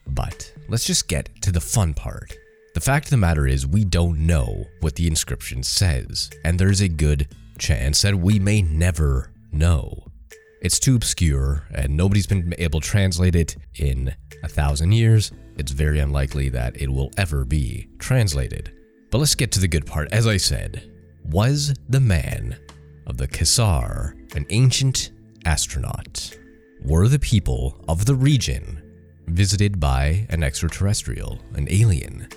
but 0.06 0.52
let's 0.68 0.86
just 0.86 1.08
get 1.08 1.30
to 1.42 1.52
the 1.52 1.60
fun 1.60 1.94
part. 1.94 2.36
The 2.74 2.80
fact 2.80 3.06
of 3.06 3.10
the 3.10 3.16
matter 3.16 3.46
is, 3.46 3.66
we 3.66 3.84
don't 3.84 4.26
know 4.26 4.66
what 4.80 4.94
the 4.94 5.06
inscription 5.06 5.62
says, 5.62 6.30
and 6.44 6.58
there's 6.58 6.80
a 6.80 6.88
good 6.88 7.28
chance 7.58 8.02
that 8.02 8.16
we 8.16 8.38
may 8.38 8.62
never 8.62 9.32
know. 9.52 10.06
It's 10.62 10.78
too 10.78 10.94
obscure, 10.94 11.64
and 11.74 11.96
nobody's 11.96 12.26
been 12.26 12.54
able 12.58 12.80
to 12.80 12.88
translate 12.88 13.34
it 13.34 13.56
in 13.76 14.14
a 14.42 14.48
thousand 14.48 14.92
years. 14.92 15.32
It's 15.56 15.72
very 15.72 15.98
unlikely 15.98 16.48
that 16.50 16.80
it 16.80 16.88
will 16.88 17.10
ever 17.16 17.44
be 17.44 17.88
translated. 17.98 18.72
But 19.10 19.18
let's 19.18 19.34
get 19.34 19.50
to 19.52 19.60
the 19.60 19.68
good 19.68 19.86
part. 19.86 20.12
As 20.12 20.26
I 20.26 20.36
said, 20.36 20.89
was 21.30 21.74
the 21.88 22.00
man 22.00 22.56
of 23.06 23.16
the 23.16 23.28
Caesar 23.28 24.16
an 24.34 24.46
ancient 24.50 25.12
astronaut? 25.44 26.36
Were 26.82 27.06
the 27.06 27.18
people 27.18 27.84
of 27.88 28.04
the 28.04 28.14
region 28.14 28.82
visited 29.26 29.78
by 29.78 30.26
an 30.30 30.42
extraterrestrial, 30.42 31.38
an 31.54 31.68
alien? 31.70 32.28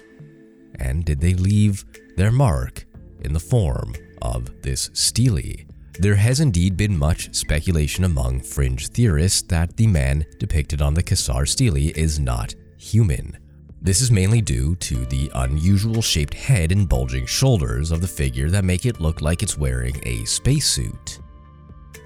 And 0.76 1.06
did 1.06 1.22
they 1.22 1.34
leave 1.34 1.86
their 2.18 2.32
mark 2.32 2.86
in 3.22 3.34
the 3.34 3.40
form 3.40 3.96
of 4.22 4.62
this 4.62 4.92
stele? 4.94 5.66
There 6.00 6.16
has 6.16 6.40
indeed 6.40 6.78
been 6.78 6.98
much 6.98 7.34
speculation 7.34 8.04
among 8.04 8.42
fringe 8.42 8.90
theorists 8.90 9.42
that 9.44 9.76
the 9.76 9.88
man 9.88 10.26
depicted 10.40 10.82
on 10.82 10.94
the 10.94 11.04
Caesar 11.04 11.46
stele 11.46 11.92
is 11.96 12.20
not 12.20 12.54
human. 12.78 13.38
This 13.84 14.00
is 14.00 14.12
mainly 14.12 14.40
due 14.40 14.78
to 14.78 15.06
the 15.08 15.30
unusual 15.36 16.02
shaped 16.02 16.34
head 16.34 16.72
and 16.72 16.88
bulging 16.88 17.26
shoulders 17.26 17.92
of 17.92 18.00
the 18.00 18.08
figure 18.08 18.50
that 18.50 18.64
make 18.64 18.86
it 18.86 19.02
look 19.02 19.20
like 19.20 19.44
it's 19.44 19.58
wearing 19.58 20.00
a 20.04 20.24
spacesuit. 20.24 21.20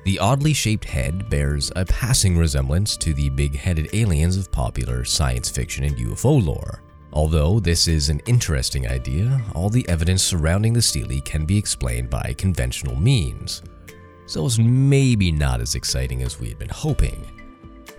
The 0.04 0.18
oddly 0.18 0.54
shaped 0.54 0.86
head 0.86 1.30
bears 1.30 1.72
a 1.76 1.86
passing 1.86 2.36
resemblance 2.36 2.98
to 2.98 3.14
the 3.14 3.30
big 3.30 3.56
headed 3.56 3.90
aliens 3.94 4.38
of 4.38 4.52
popular 4.52 5.06
science 5.06 5.52
fiction 5.52 5.84
and 5.84 5.96
UFO 5.98 6.44
lore. 6.44 6.82
Although 7.14 7.60
this 7.60 7.88
is 7.88 8.10
an 8.10 8.22
interesting 8.26 8.88
idea, 8.88 9.40
all 9.54 9.70
the 9.70 9.88
evidence 9.88 10.24
surrounding 10.24 10.74
the 10.74 10.82
stele 10.82 11.22
can 11.24 11.46
be 11.46 11.60
explained 11.60 12.10
by 12.10 12.34
conventional 12.40 12.96
means, 12.96 13.62
so 14.26 14.48
it's 14.48 14.58
maybe 14.58 15.32
not 15.32 15.62
as 15.62 15.76
exciting 15.76 16.24
as 16.24 16.40
we 16.40 16.50
had 16.50 16.58
been 16.58 16.70
hoping. 16.70 17.24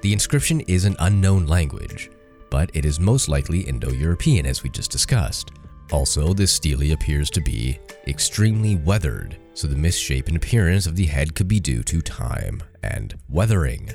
The 0.00 0.12
inscription 0.12 0.62
is 0.62 0.84
an 0.84 0.96
unknown 0.98 1.46
language, 1.46 2.10
but 2.50 2.70
it 2.74 2.84
is 2.84 3.00
most 3.00 3.28
likely 3.28 3.60
Indo 3.60 3.90
European, 3.90 4.46
as 4.46 4.62
we 4.62 4.70
just 4.70 4.90
discussed. 4.90 5.50
Also, 5.90 6.34
this 6.34 6.52
stele 6.52 6.92
appears 6.92 7.30
to 7.30 7.40
be 7.40 7.78
extremely 8.06 8.76
weathered, 8.76 9.36
so 9.54 9.66
the 9.66 9.76
misshapen 9.76 10.36
appearance 10.36 10.86
of 10.86 10.96
the 10.96 11.06
head 11.06 11.34
could 11.34 11.48
be 11.48 11.60
due 11.60 11.82
to 11.82 12.00
time 12.00 12.62
and 12.82 13.18
weathering. 13.28 13.90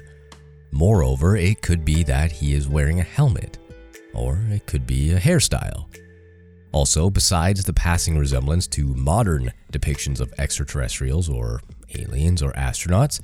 Moreover, 0.72 1.36
it 1.36 1.62
could 1.62 1.86
be 1.86 2.04
that 2.04 2.32
he 2.32 2.54
is 2.54 2.68
wearing 2.68 3.00
a 3.00 3.04
helmet, 3.04 3.60
or 4.14 4.44
it 4.50 4.66
could 4.66 4.88
be 4.88 5.12
a 5.12 5.20
hairstyle. 5.20 5.86
Also, 6.72 7.12
besides 7.12 7.64
the 7.64 7.74
passing 7.74 8.18
resemblance 8.18 8.66
to 8.66 8.96
modern 8.96 9.54
depictions 9.72 10.20
of 10.20 10.34
extraterrestrials 10.40 11.30
or 11.30 11.62
aliens 11.96 12.42
or 12.42 12.52
astronauts, 12.54 13.22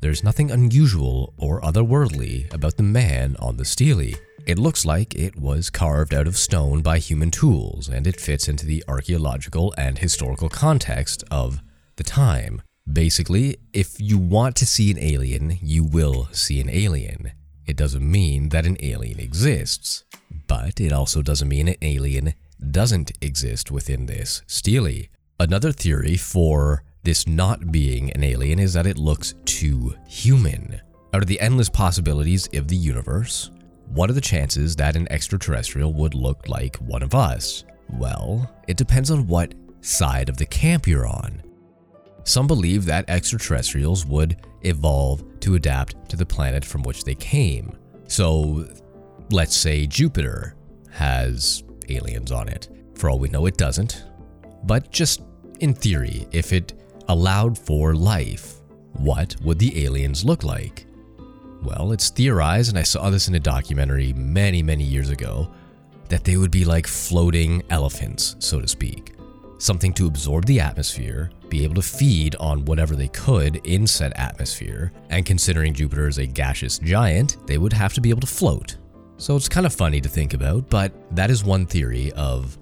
there's 0.00 0.22
nothing 0.22 0.50
unusual 0.50 1.32
or 1.38 1.62
otherworldly 1.62 2.52
about 2.52 2.76
the 2.76 2.82
man 2.82 3.36
on 3.38 3.56
the 3.56 3.64
stele. 3.64 4.12
It 4.44 4.58
looks 4.58 4.84
like 4.84 5.14
it 5.14 5.36
was 5.36 5.70
carved 5.70 6.12
out 6.12 6.26
of 6.26 6.36
stone 6.36 6.82
by 6.82 6.98
human 6.98 7.30
tools, 7.30 7.88
and 7.88 8.08
it 8.08 8.20
fits 8.20 8.48
into 8.48 8.66
the 8.66 8.82
archaeological 8.88 9.72
and 9.78 9.98
historical 9.98 10.48
context 10.48 11.22
of 11.30 11.62
the 11.94 12.02
time. 12.02 12.60
Basically, 12.92 13.58
if 13.72 14.00
you 14.00 14.18
want 14.18 14.56
to 14.56 14.66
see 14.66 14.90
an 14.90 14.98
alien, 14.98 15.58
you 15.62 15.84
will 15.84 16.28
see 16.32 16.60
an 16.60 16.68
alien. 16.68 17.32
It 17.66 17.76
doesn't 17.76 18.10
mean 18.10 18.48
that 18.48 18.66
an 18.66 18.78
alien 18.80 19.20
exists, 19.20 20.02
but 20.48 20.80
it 20.80 20.92
also 20.92 21.22
doesn't 21.22 21.48
mean 21.48 21.68
an 21.68 21.76
alien 21.80 22.34
doesn't 22.70 23.12
exist 23.20 23.70
within 23.70 24.06
this 24.06 24.42
stele. 24.48 25.06
Another 25.38 25.70
theory 25.70 26.16
for 26.16 26.82
this 27.04 27.28
not 27.28 27.70
being 27.70 28.10
an 28.10 28.24
alien 28.24 28.58
is 28.58 28.72
that 28.72 28.86
it 28.86 28.98
looks 28.98 29.34
too 29.44 29.94
human. 30.08 30.80
Out 31.14 31.22
of 31.22 31.28
the 31.28 31.40
endless 31.40 31.68
possibilities 31.68 32.48
of 32.54 32.66
the 32.66 32.76
universe, 32.76 33.50
what 33.88 34.08
are 34.08 34.14
the 34.14 34.20
chances 34.20 34.76
that 34.76 34.96
an 34.96 35.10
extraterrestrial 35.10 35.92
would 35.94 36.14
look 36.14 36.48
like 36.48 36.76
one 36.76 37.02
of 37.02 37.14
us? 37.14 37.64
Well, 37.90 38.50
it 38.68 38.76
depends 38.76 39.10
on 39.10 39.26
what 39.26 39.54
side 39.80 40.28
of 40.28 40.36
the 40.36 40.46
camp 40.46 40.86
you're 40.86 41.06
on. 41.06 41.42
Some 42.24 42.46
believe 42.46 42.84
that 42.86 43.08
extraterrestrials 43.08 44.06
would 44.06 44.36
evolve 44.62 45.24
to 45.40 45.56
adapt 45.56 46.08
to 46.08 46.16
the 46.16 46.24
planet 46.24 46.64
from 46.64 46.82
which 46.82 47.04
they 47.04 47.16
came. 47.16 47.76
So, 48.06 48.68
let's 49.30 49.56
say 49.56 49.86
Jupiter 49.86 50.54
has 50.90 51.64
aliens 51.88 52.30
on 52.30 52.48
it. 52.48 52.68
For 52.94 53.10
all 53.10 53.18
we 53.18 53.28
know, 53.28 53.46
it 53.46 53.56
doesn't. 53.56 54.04
But 54.64 54.90
just 54.90 55.22
in 55.60 55.74
theory, 55.74 56.26
if 56.30 56.52
it 56.52 56.74
allowed 57.08 57.58
for 57.58 57.94
life, 57.94 58.60
what 58.92 59.34
would 59.42 59.58
the 59.58 59.84
aliens 59.84 60.24
look 60.24 60.44
like? 60.44 60.86
Well, 61.62 61.92
it's 61.92 62.10
theorized, 62.10 62.70
and 62.70 62.78
I 62.78 62.82
saw 62.82 63.08
this 63.08 63.28
in 63.28 63.34
a 63.36 63.40
documentary 63.40 64.12
many, 64.14 64.62
many 64.62 64.84
years 64.84 65.10
ago, 65.10 65.52
that 66.08 66.24
they 66.24 66.36
would 66.36 66.50
be 66.50 66.64
like 66.64 66.86
floating 66.86 67.62
elephants, 67.70 68.36
so 68.40 68.60
to 68.60 68.66
speak. 68.66 69.14
something 69.62 69.92
to 69.92 70.06
absorb 70.06 70.44
the 70.44 70.60
atmosphere, 70.60 71.30
be 71.48 71.62
able 71.62 71.76
to 71.76 71.82
feed 71.82 72.34
on 72.36 72.64
whatever 72.64 72.96
they 72.96 73.08
could 73.08 73.64
in 73.64 73.86
said 73.86 74.12
atmosphere, 74.16 74.92
and 75.08 75.24
considering 75.24 75.72
Jupiter 75.72 76.08
is 76.08 76.18
a 76.18 76.26
gaseous 76.26 76.78
giant, 76.78 77.36
they 77.46 77.58
would 77.58 77.72
have 77.72 77.94
to 77.94 78.00
be 78.00 78.10
able 78.10 78.20
to 78.20 78.26
float. 78.26 78.76
So 79.18 79.36
it's 79.36 79.48
kind 79.48 79.64
of 79.64 79.72
funny 79.72 80.00
to 80.00 80.08
think 80.08 80.34
about, 80.34 80.68
but 80.68 80.92
that 81.14 81.30
is 81.30 81.44
one 81.44 81.64
theory 81.64 82.10
of 82.12 82.58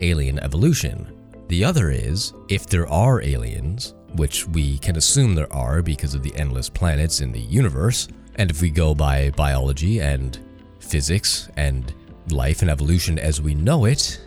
alien 0.00 0.38
evolution. 0.40 1.10
The 1.48 1.64
other 1.64 1.90
is 1.90 2.34
if 2.50 2.66
there 2.66 2.88
are 2.88 3.22
aliens, 3.22 3.94
which 4.14 4.46
we 4.48 4.76
can 4.78 4.96
assume 4.96 5.34
there 5.34 5.52
are 5.52 5.80
because 5.80 6.14
of 6.14 6.22
the 6.22 6.34
endless 6.36 6.68
planets 6.68 7.22
in 7.22 7.32
the 7.32 7.40
universe, 7.40 8.08
and 8.42 8.50
if 8.50 8.60
we 8.60 8.70
go 8.70 8.92
by 8.92 9.30
biology 9.36 10.00
and 10.00 10.40
physics 10.80 11.48
and 11.56 11.94
life 12.30 12.60
and 12.60 12.72
evolution 12.72 13.16
as 13.16 13.40
we 13.40 13.54
know 13.54 13.84
it, 13.84 14.20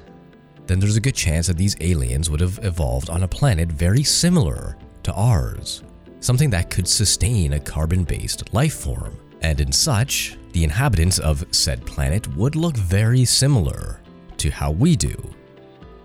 then 0.67 0.79
there's 0.79 0.95
a 0.95 1.01
good 1.01 1.13
chance 1.13 1.47
that 1.47 1.57
these 1.57 1.75
aliens 1.81 2.29
would 2.29 2.39
have 2.39 2.57
evolved 2.63 3.09
on 3.09 3.23
a 3.23 3.27
planet 3.27 3.69
very 3.69 4.03
similar 4.03 4.77
to 5.03 5.13
ours, 5.15 5.83
something 6.21 6.49
that 6.49 6.69
could 6.69 6.87
sustain 6.87 7.51
a 7.53 7.59
carbon 7.59 8.05
based 8.05 8.53
life 8.53 8.75
form. 8.75 9.19
And 9.41 9.59
in 9.59 9.73
such, 9.73 10.37
the 10.53 10.63
inhabitants 10.63 11.19
of 11.19 11.45
said 11.51 11.85
planet 11.85 12.25
would 12.37 12.55
look 12.55 12.77
very 12.77 13.25
similar 13.25 13.99
to 14.37 14.49
how 14.49 14.71
we 14.71 14.95
do. 14.95 15.17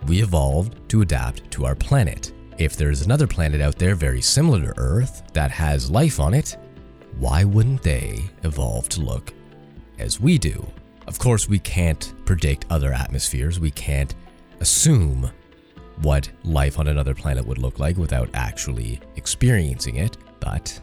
We 0.09 0.21
evolved 0.21 0.89
to 0.89 1.03
adapt 1.03 1.49
to 1.53 1.65
our 1.65 1.77
planet. 1.77 2.33
If 2.59 2.77
there's 2.77 3.03
another 3.03 3.29
planet 3.29 3.61
out 3.61 3.77
there 3.77 3.95
very 3.95 4.21
similar 4.21 4.61
to 4.63 4.79
Earth 4.81 5.23
that 5.33 5.53
has 5.53 5.93
life 5.93 6.19
on 6.19 6.35
it, 6.35 6.57
why 7.19 7.45
wouldn't 7.45 7.83
they 7.83 8.25
evolve 8.43 8.89
to 8.91 9.01
look 9.01 9.33
as 9.99 10.21
we 10.21 10.39
do? 10.39 10.67
Of 11.07 11.19
course, 11.19 11.49
we 11.49 11.59
can't 11.59 12.13
predict 12.25 12.67
other 12.71 12.93
atmospheres. 12.93 13.59
We 13.59 13.71
can't 13.73 14.15
assume 14.61 15.31
what 16.03 16.31
life 16.45 16.79
on 16.79 16.89
another 16.89 17.15
planet 17.15 17.47
would 17.47 17.59
look 17.59 17.79
like 17.79 17.97
without 17.97 18.31
actually 18.33 19.01
experiencing 19.17 19.97
it. 19.97 20.17
But 20.39 20.81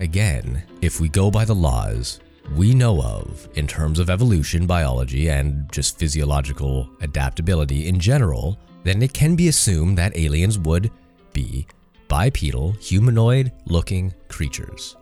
again, 0.00 0.62
if 0.82 1.00
we 1.00 1.08
go 1.08 1.30
by 1.30 1.44
the 1.44 1.54
laws 1.54 2.20
we 2.54 2.74
know 2.74 3.02
of 3.02 3.48
in 3.54 3.66
terms 3.66 3.98
of 3.98 4.08
evolution, 4.08 4.66
biology, 4.66 5.28
and 5.28 5.70
just 5.70 5.98
physiological 5.98 6.88
adaptability 7.02 7.88
in 7.88 8.00
general, 8.00 8.58
then 8.84 9.02
it 9.02 9.12
can 9.12 9.36
be 9.36 9.48
assumed 9.48 9.98
that 9.98 10.16
aliens 10.16 10.58
would 10.58 10.90
be 11.32 11.66
bipedal, 12.08 12.72
humanoid 12.72 13.52
looking 13.66 14.14
creatures. 14.28 14.96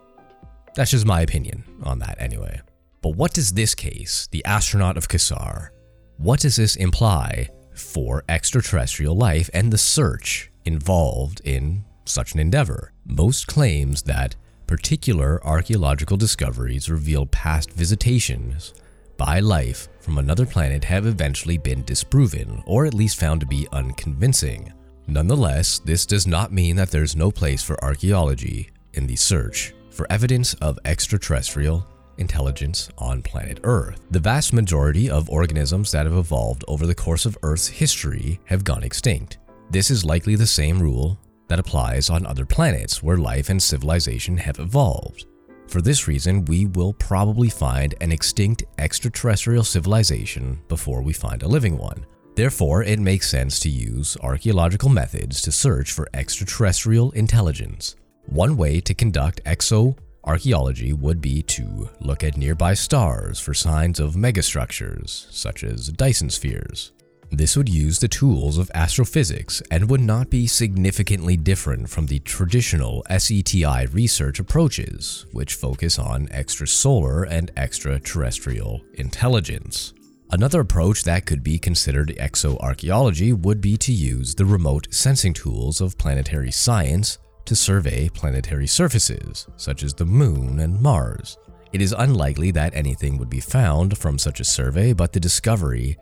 That's 0.77 0.91
just 0.91 1.07
my 1.07 1.23
opinion 1.23 1.65
on 1.83 2.01
that, 2.01 2.21
anyway. 2.21 2.61
But 3.01 3.17
what 3.17 3.33
does 3.33 3.55
this 3.55 3.75
case, 3.75 4.29
the 4.31 4.45
astronaut 4.45 4.99
of 4.99 5.09
Casar, 5.09 5.71
what 6.19 6.41
does 6.41 6.57
this 6.57 6.77
imply 6.77 7.49
for 7.75 8.25
extraterrestrial 8.29 9.17
life 9.17 9.49
and 9.55 9.73
the 9.73 9.79
search 9.79 10.51
involved 10.67 11.41
in 11.45 11.85
such 12.05 12.35
an 12.35 12.41
endeavor? 12.41 12.93
Most 13.07 13.47
claims 13.47 14.03
that 14.03 14.37
particular 14.67 15.43
archaeological 15.47 16.19
discoveries 16.19 16.91
reveal 16.91 17.25
past 17.25 17.71
visitations 17.73 18.75
by 19.17 19.41
life 19.41 19.89
from 20.01 20.19
another 20.19 20.45
planet 20.45 20.85
have 20.85 21.07
eventually 21.07 21.57
been 21.57 21.85
disproven, 21.85 22.63
or 22.67 22.85
at 22.85 22.93
least 22.93 23.19
found 23.19 23.41
to 23.41 23.47
be 23.47 23.67
unconvincing. 23.73 24.75
Nonetheless, 25.07 25.79
this 25.79 26.05
does 26.05 26.27
not 26.27 26.53
mean 26.53 26.77
that 26.77 26.91
there's 26.91 27.17
no 27.17 27.31
place 27.31 27.63
for 27.63 27.83
archaeology 27.83 28.69
in 28.93 29.07
the 29.07 29.17
search 29.17 29.73
for 29.97 30.07
evidence 30.11 30.55
of 30.55 30.79
extraterrestrial 30.85 31.87
intelligence 32.19 32.89
on 32.99 33.23
planet 33.23 33.61
Earth. 33.65 34.01
The 34.11 34.21
vast 34.21 34.53
majority 34.53 35.11
of 35.11 35.31
organisms 35.31 35.91
that 35.93 36.07
have 36.07 36.17
evolved 36.17 36.65
over 36.69 36.87
the 36.87 36.95
course 36.95 37.27
of 37.27 37.37
Earth's 37.43 37.67
history 37.67 38.39
have 38.45 38.65
gone 38.65 38.85
extinct. 38.85 39.39
This 39.71 39.91
is 39.91 40.05
likely 40.05 40.37
the 40.37 40.47
same 40.47 40.79
rule 40.79 41.19
that 41.49 41.59
applies 41.59 42.11
on 42.11 42.27
other 42.27 42.45
planets 42.45 43.03
where 43.03 43.17
life 43.17 43.49
and 43.49 43.63
civilization 43.63 44.37
have 44.37 44.59
evolved. 44.59 45.27
For 45.69 45.81
this 45.81 46.07
reason, 46.07 46.45
we 46.45 46.67
will 46.67 46.93
probably 46.93 47.49
find 47.49 47.95
an 48.01 48.13
extinct 48.13 48.65
extraterrestrial 48.79 49.65
civilization 49.65 50.61
before 50.69 51.03
we 51.03 51.13
find 51.13 51.43
a 51.43 51.49
living 51.49 51.77
one. 51.77 52.07
Therefore, 52.37 52.83
it 52.83 52.99
makes 53.01 53.31
sense 53.31 53.59
to 53.61 53.71
use 53.71 54.17
archaeological 54.23 54.91
methods 54.91 55.41
to 55.43 55.51
search 55.51 55.93
for 55.93 56.07
extraterrestrial 56.15 57.11
intelligence. 57.13 57.97
One 58.27 58.57
way 58.57 58.81
to 58.81 58.93
conduct 58.93 59.43
exoarchaeology 59.45 60.93
would 60.93 61.21
be 61.21 61.43
to 61.43 61.89
look 62.01 62.25
at 62.25 62.37
nearby 62.37 62.75
stars 62.75 63.39
for 63.39 63.55
signs 63.55 64.01
of 64.01 64.15
megastructures, 64.15 65.31
such 65.33 65.63
as 65.63 65.89
Dyson 65.89 66.31
spheres. 66.31 66.93
This 67.31 67.57
would 67.57 67.69
use 67.69 67.99
the 67.99 68.09
tools 68.09 68.59
of 68.59 68.71
astrophysics 68.75 69.63
and 69.71 69.89
would 69.89 70.01
not 70.01 70.29
be 70.29 70.47
significantly 70.47 71.37
different 71.37 71.89
from 71.89 72.07
the 72.07 72.19
traditional 72.21 73.05
SETI 73.09 73.87
research 73.93 74.39
approaches, 74.39 75.27
which 75.33 75.55
focus 75.55 75.99
on 75.99 76.27
extrasolar 76.29 77.27
and 77.29 77.51
extraterrestrial 77.57 78.83
intelligence. 78.95 79.93
Another 80.31 80.61
approach 80.61 81.05
that 81.05 81.27
could 81.27 81.43
be 81.43 81.59
considered 81.59 82.15
exoarchaeology 82.19 83.33
would 83.33 83.61
be 83.61 83.77
to 83.77 83.93
use 83.93 84.35
the 84.35 84.45
remote 84.45 84.89
sensing 84.91 85.33
tools 85.33 85.81
of 85.81 85.97
planetary 85.99 86.51
science 86.51 87.19
to 87.47 87.57
survey 87.57 88.09
planetary 88.09 88.67
surfaces, 88.67 89.47
such 89.57 89.83
as 89.83 89.95
the 89.95 90.05
Moon 90.05 90.61
and 90.61 90.81
Mars. 90.81 91.39
It 91.73 91.83
is 91.83 91.95
unlikely 91.97 92.51
that 92.53 92.75
anything 92.75 93.19
would 93.19 93.31
be 93.31 93.41
found 93.41 93.99
from 93.99 94.19
such 94.19 94.41
a 94.41 94.45
survey, 94.45 94.93
but 94.93 95.13
the 95.13 95.21
discovery 95.21 95.97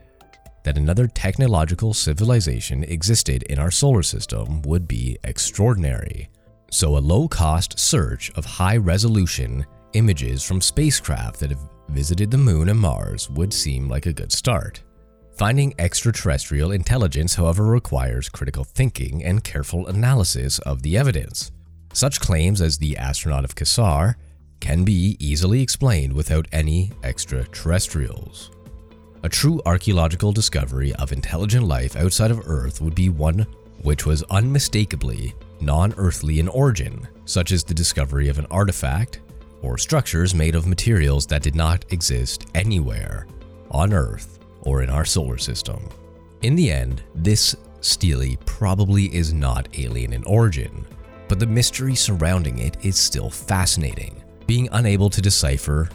that 0.64 0.78
another 0.78 1.06
technological 1.06 1.94
civilization 1.94 2.84
existed 2.84 3.42
in 3.44 3.58
our 3.58 3.70
solar 3.70 4.02
system 4.02 4.62
would 4.62 4.88
be 4.88 5.16
extraordinary. 5.24 6.30
So, 6.70 6.96
a 6.96 6.98
low 6.98 7.28
cost 7.28 7.78
search 7.78 8.30
of 8.36 8.44
high 8.44 8.78
resolution 8.78 9.64
images 9.92 10.42
from 10.42 10.60
spacecraft 10.60 11.38
that 11.40 11.50
have 11.50 11.68
visited 11.88 12.30
the 12.30 12.38
moon 12.38 12.68
and 12.68 12.80
Mars 12.80 13.30
would 13.30 13.52
seem 13.52 13.88
like 13.88 14.06
a 14.06 14.12
good 14.12 14.32
start. 14.32 14.82
Finding 15.36 15.74
extraterrestrial 15.80 16.70
intelligence, 16.70 17.34
however, 17.34 17.64
requires 17.64 18.28
critical 18.28 18.62
thinking 18.62 19.24
and 19.24 19.42
careful 19.42 19.88
analysis 19.88 20.60
of 20.60 20.82
the 20.82 20.96
evidence. 20.96 21.50
Such 21.92 22.20
claims 22.20 22.60
as 22.60 22.78
the 22.78 22.96
astronaut 22.96 23.44
of 23.44 23.56
Casar 23.56 24.16
can 24.60 24.84
be 24.84 25.16
easily 25.18 25.60
explained 25.60 26.12
without 26.12 26.46
any 26.52 26.92
extraterrestrials. 27.02 28.52
A 29.24 29.28
true 29.28 29.60
archaeological 29.66 30.30
discovery 30.30 30.94
of 30.94 31.10
intelligent 31.10 31.66
life 31.66 31.96
outside 31.96 32.30
of 32.30 32.48
Earth 32.48 32.80
would 32.80 32.94
be 32.94 33.08
one 33.08 33.44
which 33.82 34.06
was 34.06 34.22
unmistakably 34.30 35.34
non 35.60 35.94
earthly 35.96 36.38
in 36.38 36.46
origin, 36.46 37.08
such 37.24 37.50
as 37.50 37.64
the 37.64 37.74
discovery 37.74 38.28
of 38.28 38.38
an 38.38 38.46
artifact 38.52 39.20
or 39.62 39.78
structures 39.78 40.32
made 40.32 40.54
of 40.54 40.66
materials 40.66 41.26
that 41.26 41.42
did 41.42 41.56
not 41.56 41.84
exist 41.90 42.46
anywhere 42.54 43.26
on 43.70 43.92
Earth 43.92 44.33
or 44.64 44.82
in 44.82 44.90
our 44.90 45.04
solar 45.04 45.38
system. 45.38 45.88
In 46.42 46.56
the 46.56 46.70
end, 46.70 47.02
this 47.14 47.54
stele 47.80 48.36
probably 48.44 49.14
is 49.14 49.32
not 49.32 49.68
alien 49.78 50.12
in 50.12 50.24
origin, 50.24 50.86
but 51.28 51.38
the 51.38 51.46
mystery 51.46 51.94
surrounding 51.94 52.58
it 52.58 52.76
is 52.82 52.96
still 52.96 53.30
fascinating. 53.30 54.22
Being 54.46 54.68
unable 54.72 55.08
to 55.10 55.22
decipher 55.22 55.88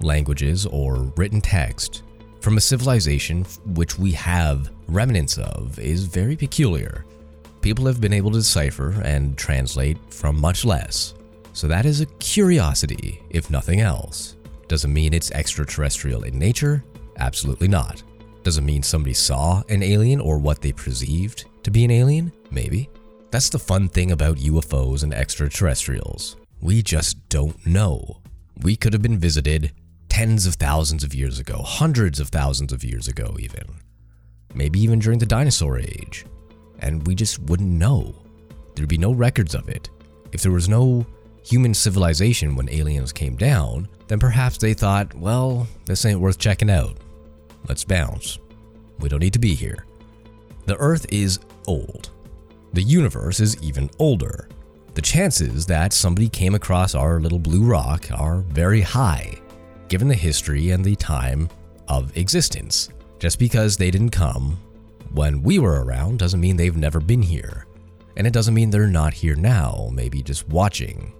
languages 0.00 0.66
or 0.66 1.12
written 1.16 1.40
text 1.40 2.02
from 2.40 2.56
a 2.56 2.60
civilization 2.60 3.44
which 3.74 3.98
we 3.98 4.12
have 4.12 4.70
remnants 4.86 5.38
of 5.38 5.78
is 5.78 6.04
very 6.04 6.36
peculiar. 6.36 7.04
People 7.60 7.86
have 7.86 8.00
been 8.00 8.12
able 8.12 8.30
to 8.30 8.38
decipher 8.38 8.90
and 9.02 9.36
translate 9.36 9.98
from 10.10 10.40
much 10.40 10.64
less. 10.64 11.14
So 11.52 11.66
that 11.66 11.86
is 11.86 12.00
a 12.00 12.06
curiosity, 12.06 13.20
if 13.30 13.50
nothing 13.50 13.80
else. 13.80 14.36
Doesn't 14.68 14.92
mean 14.92 15.12
it's 15.12 15.32
extraterrestrial 15.32 16.22
in 16.22 16.38
nature? 16.38 16.84
Absolutely 17.16 17.66
not. 17.66 18.02
Doesn't 18.48 18.64
mean 18.64 18.82
somebody 18.82 19.12
saw 19.12 19.62
an 19.68 19.82
alien 19.82 20.22
or 20.22 20.38
what 20.38 20.62
they 20.62 20.72
perceived 20.72 21.44
to 21.64 21.70
be 21.70 21.84
an 21.84 21.90
alien? 21.90 22.32
Maybe. 22.50 22.88
That's 23.30 23.50
the 23.50 23.58
fun 23.58 23.90
thing 23.90 24.12
about 24.12 24.38
UFOs 24.38 25.02
and 25.02 25.12
extraterrestrials. 25.12 26.36
We 26.62 26.80
just 26.80 27.28
don't 27.28 27.66
know. 27.66 28.22
We 28.62 28.74
could 28.74 28.94
have 28.94 29.02
been 29.02 29.18
visited 29.18 29.72
tens 30.08 30.46
of 30.46 30.54
thousands 30.54 31.04
of 31.04 31.14
years 31.14 31.38
ago, 31.38 31.60
hundreds 31.62 32.20
of 32.20 32.30
thousands 32.30 32.72
of 32.72 32.82
years 32.82 33.06
ago, 33.06 33.36
even. 33.38 33.66
Maybe 34.54 34.80
even 34.80 34.98
during 34.98 35.18
the 35.18 35.26
dinosaur 35.26 35.78
age. 35.78 36.24
And 36.78 37.06
we 37.06 37.14
just 37.14 37.38
wouldn't 37.50 37.68
know. 37.68 38.14
There'd 38.74 38.88
be 38.88 38.96
no 38.96 39.12
records 39.12 39.54
of 39.54 39.68
it. 39.68 39.90
If 40.32 40.40
there 40.40 40.52
was 40.52 40.70
no 40.70 41.04
human 41.44 41.74
civilization 41.74 42.56
when 42.56 42.70
aliens 42.70 43.12
came 43.12 43.36
down, 43.36 43.88
then 44.06 44.18
perhaps 44.18 44.56
they 44.56 44.72
thought, 44.72 45.12
well, 45.12 45.68
this 45.84 46.06
ain't 46.06 46.20
worth 46.20 46.38
checking 46.38 46.70
out. 46.70 46.96
Let's 47.66 47.84
bounce. 47.84 48.38
We 48.98 49.08
don't 49.08 49.20
need 49.20 49.32
to 49.32 49.38
be 49.38 49.54
here. 49.54 49.86
The 50.66 50.76
Earth 50.76 51.06
is 51.10 51.38
old. 51.66 52.10
The 52.72 52.82
universe 52.82 53.40
is 53.40 53.60
even 53.62 53.90
older. 53.98 54.48
The 54.94 55.02
chances 55.02 55.66
that 55.66 55.92
somebody 55.92 56.28
came 56.28 56.54
across 56.54 56.94
our 56.94 57.20
little 57.20 57.38
blue 57.38 57.64
rock 57.64 58.08
are 58.12 58.40
very 58.40 58.82
high 58.82 59.40
given 59.88 60.08
the 60.08 60.14
history 60.14 60.70
and 60.70 60.84
the 60.84 60.96
time 60.96 61.48
of 61.88 62.16
existence. 62.16 62.90
Just 63.18 63.38
because 63.38 63.76
they 63.76 63.90
didn't 63.90 64.10
come 64.10 64.58
when 65.12 65.42
we 65.42 65.58
were 65.58 65.84
around 65.84 66.18
doesn't 66.18 66.40
mean 66.40 66.56
they've 66.56 66.76
never 66.76 67.00
been 67.00 67.22
here. 67.22 67.66
And 68.16 68.26
it 68.26 68.32
doesn't 68.32 68.54
mean 68.54 68.70
they're 68.70 68.86
not 68.86 69.14
here 69.14 69.34
now, 69.34 69.88
maybe 69.92 70.22
just 70.22 70.48
watching. 70.48 71.12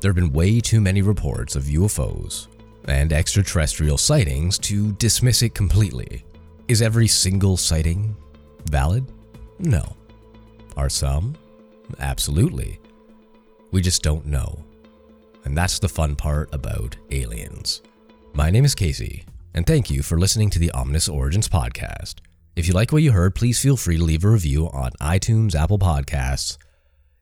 There 0.00 0.10
have 0.10 0.16
been 0.16 0.32
way 0.32 0.60
too 0.60 0.80
many 0.80 1.02
reports 1.02 1.56
of 1.56 1.64
UFOs 1.64 2.46
and 2.86 3.12
extraterrestrial 3.12 3.98
sightings 3.98 4.58
to 4.58 4.92
dismiss 4.92 5.42
it 5.42 5.54
completely. 5.54 6.24
Is 6.68 6.82
every 6.82 7.08
single 7.08 7.56
sighting 7.56 8.16
valid? 8.66 9.04
No. 9.58 9.96
Are 10.76 10.88
some? 10.88 11.36
Absolutely. 11.98 12.80
We 13.70 13.82
just 13.82 14.02
don't 14.02 14.26
know. 14.26 14.64
And 15.44 15.56
that's 15.56 15.78
the 15.78 15.88
fun 15.88 16.16
part 16.16 16.48
about 16.52 16.96
aliens. 17.10 17.82
My 18.32 18.50
name 18.50 18.64
is 18.64 18.74
Casey, 18.74 19.24
and 19.54 19.66
thank 19.66 19.90
you 19.90 20.02
for 20.02 20.18
listening 20.18 20.50
to 20.50 20.58
the 20.58 20.70
Ominous 20.70 21.08
Origins 21.08 21.48
podcast. 21.48 22.16
If 22.54 22.68
you 22.68 22.74
like 22.74 22.92
what 22.92 23.02
you 23.02 23.12
heard, 23.12 23.34
please 23.34 23.60
feel 23.60 23.76
free 23.76 23.96
to 23.96 24.04
leave 24.04 24.24
a 24.24 24.30
review 24.30 24.70
on 24.70 24.92
iTunes, 25.00 25.54
Apple 25.54 25.78
Podcasts, 25.78 26.58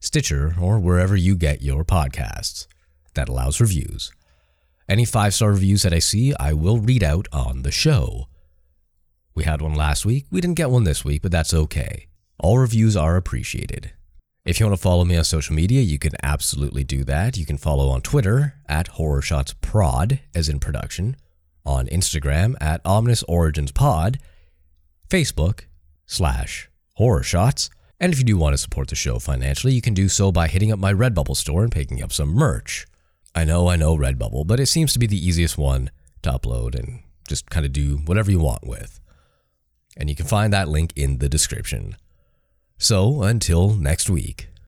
Stitcher, 0.00 0.54
or 0.60 0.78
wherever 0.78 1.16
you 1.16 1.36
get 1.36 1.62
your 1.62 1.84
podcasts. 1.84 2.66
That 3.14 3.28
allows 3.28 3.60
reviews. 3.60 4.12
Any 4.90 5.04
five 5.04 5.34
star 5.34 5.52
reviews 5.52 5.84
that 5.84 5.94
I 5.94 6.00
see, 6.00 6.34
I 6.40 6.52
will 6.52 6.78
read 6.78 7.04
out 7.04 7.28
on 7.32 7.62
the 7.62 7.70
show. 7.70 8.26
We 9.36 9.44
had 9.44 9.62
one 9.62 9.76
last 9.76 10.04
week. 10.04 10.26
We 10.32 10.40
didn't 10.40 10.56
get 10.56 10.72
one 10.72 10.82
this 10.82 11.04
week, 11.04 11.22
but 11.22 11.30
that's 11.30 11.54
okay. 11.54 12.08
All 12.40 12.58
reviews 12.58 12.96
are 12.96 13.14
appreciated. 13.14 13.92
If 14.44 14.58
you 14.58 14.66
want 14.66 14.76
to 14.76 14.82
follow 14.82 15.04
me 15.04 15.16
on 15.16 15.22
social 15.22 15.54
media, 15.54 15.80
you 15.80 16.00
can 16.00 16.14
absolutely 16.24 16.82
do 16.82 17.04
that. 17.04 17.36
You 17.36 17.46
can 17.46 17.56
follow 17.56 17.88
on 17.88 18.00
Twitter 18.00 18.54
at 18.68 18.88
Horror 18.88 19.22
Shots 19.22 19.54
Prod, 19.60 20.18
as 20.34 20.48
in 20.48 20.58
production, 20.58 21.14
on 21.64 21.86
Instagram 21.86 22.56
at 22.60 22.80
Ominous 22.84 23.22
Origins 23.28 23.70
Pod, 23.70 24.18
Facebook 25.08 25.66
slash 26.04 26.68
Horror 26.96 27.22
Shots, 27.22 27.70
and 28.00 28.12
if 28.12 28.18
you 28.18 28.24
do 28.24 28.36
want 28.36 28.54
to 28.54 28.58
support 28.58 28.88
the 28.88 28.96
show 28.96 29.20
financially, 29.20 29.72
you 29.72 29.82
can 29.82 29.94
do 29.94 30.08
so 30.08 30.32
by 30.32 30.48
hitting 30.48 30.72
up 30.72 30.80
my 30.80 30.92
Redbubble 30.92 31.36
store 31.36 31.62
and 31.62 31.70
picking 31.70 32.02
up 32.02 32.12
some 32.12 32.30
merch. 32.30 32.88
I 33.34 33.44
know, 33.44 33.68
I 33.68 33.76
know 33.76 33.96
Redbubble, 33.96 34.46
but 34.46 34.60
it 34.60 34.66
seems 34.66 34.92
to 34.92 34.98
be 34.98 35.06
the 35.06 35.26
easiest 35.26 35.56
one 35.56 35.90
to 36.22 36.30
upload 36.30 36.74
and 36.74 37.00
just 37.28 37.48
kind 37.48 37.64
of 37.64 37.72
do 37.72 37.98
whatever 38.04 38.30
you 38.30 38.40
want 38.40 38.66
with. 38.66 39.00
And 39.96 40.10
you 40.10 40.16
can 40.16 40.26
find 40.26 40.52
that 40.52 40.68
link 40.68 40.92
in 40.96 41.18
the 41.18 41.28
description. 41.28 41.96
So 42.78 43.22
until 43.22 43.70
next 43.70 44.10
week. 44.10 44.50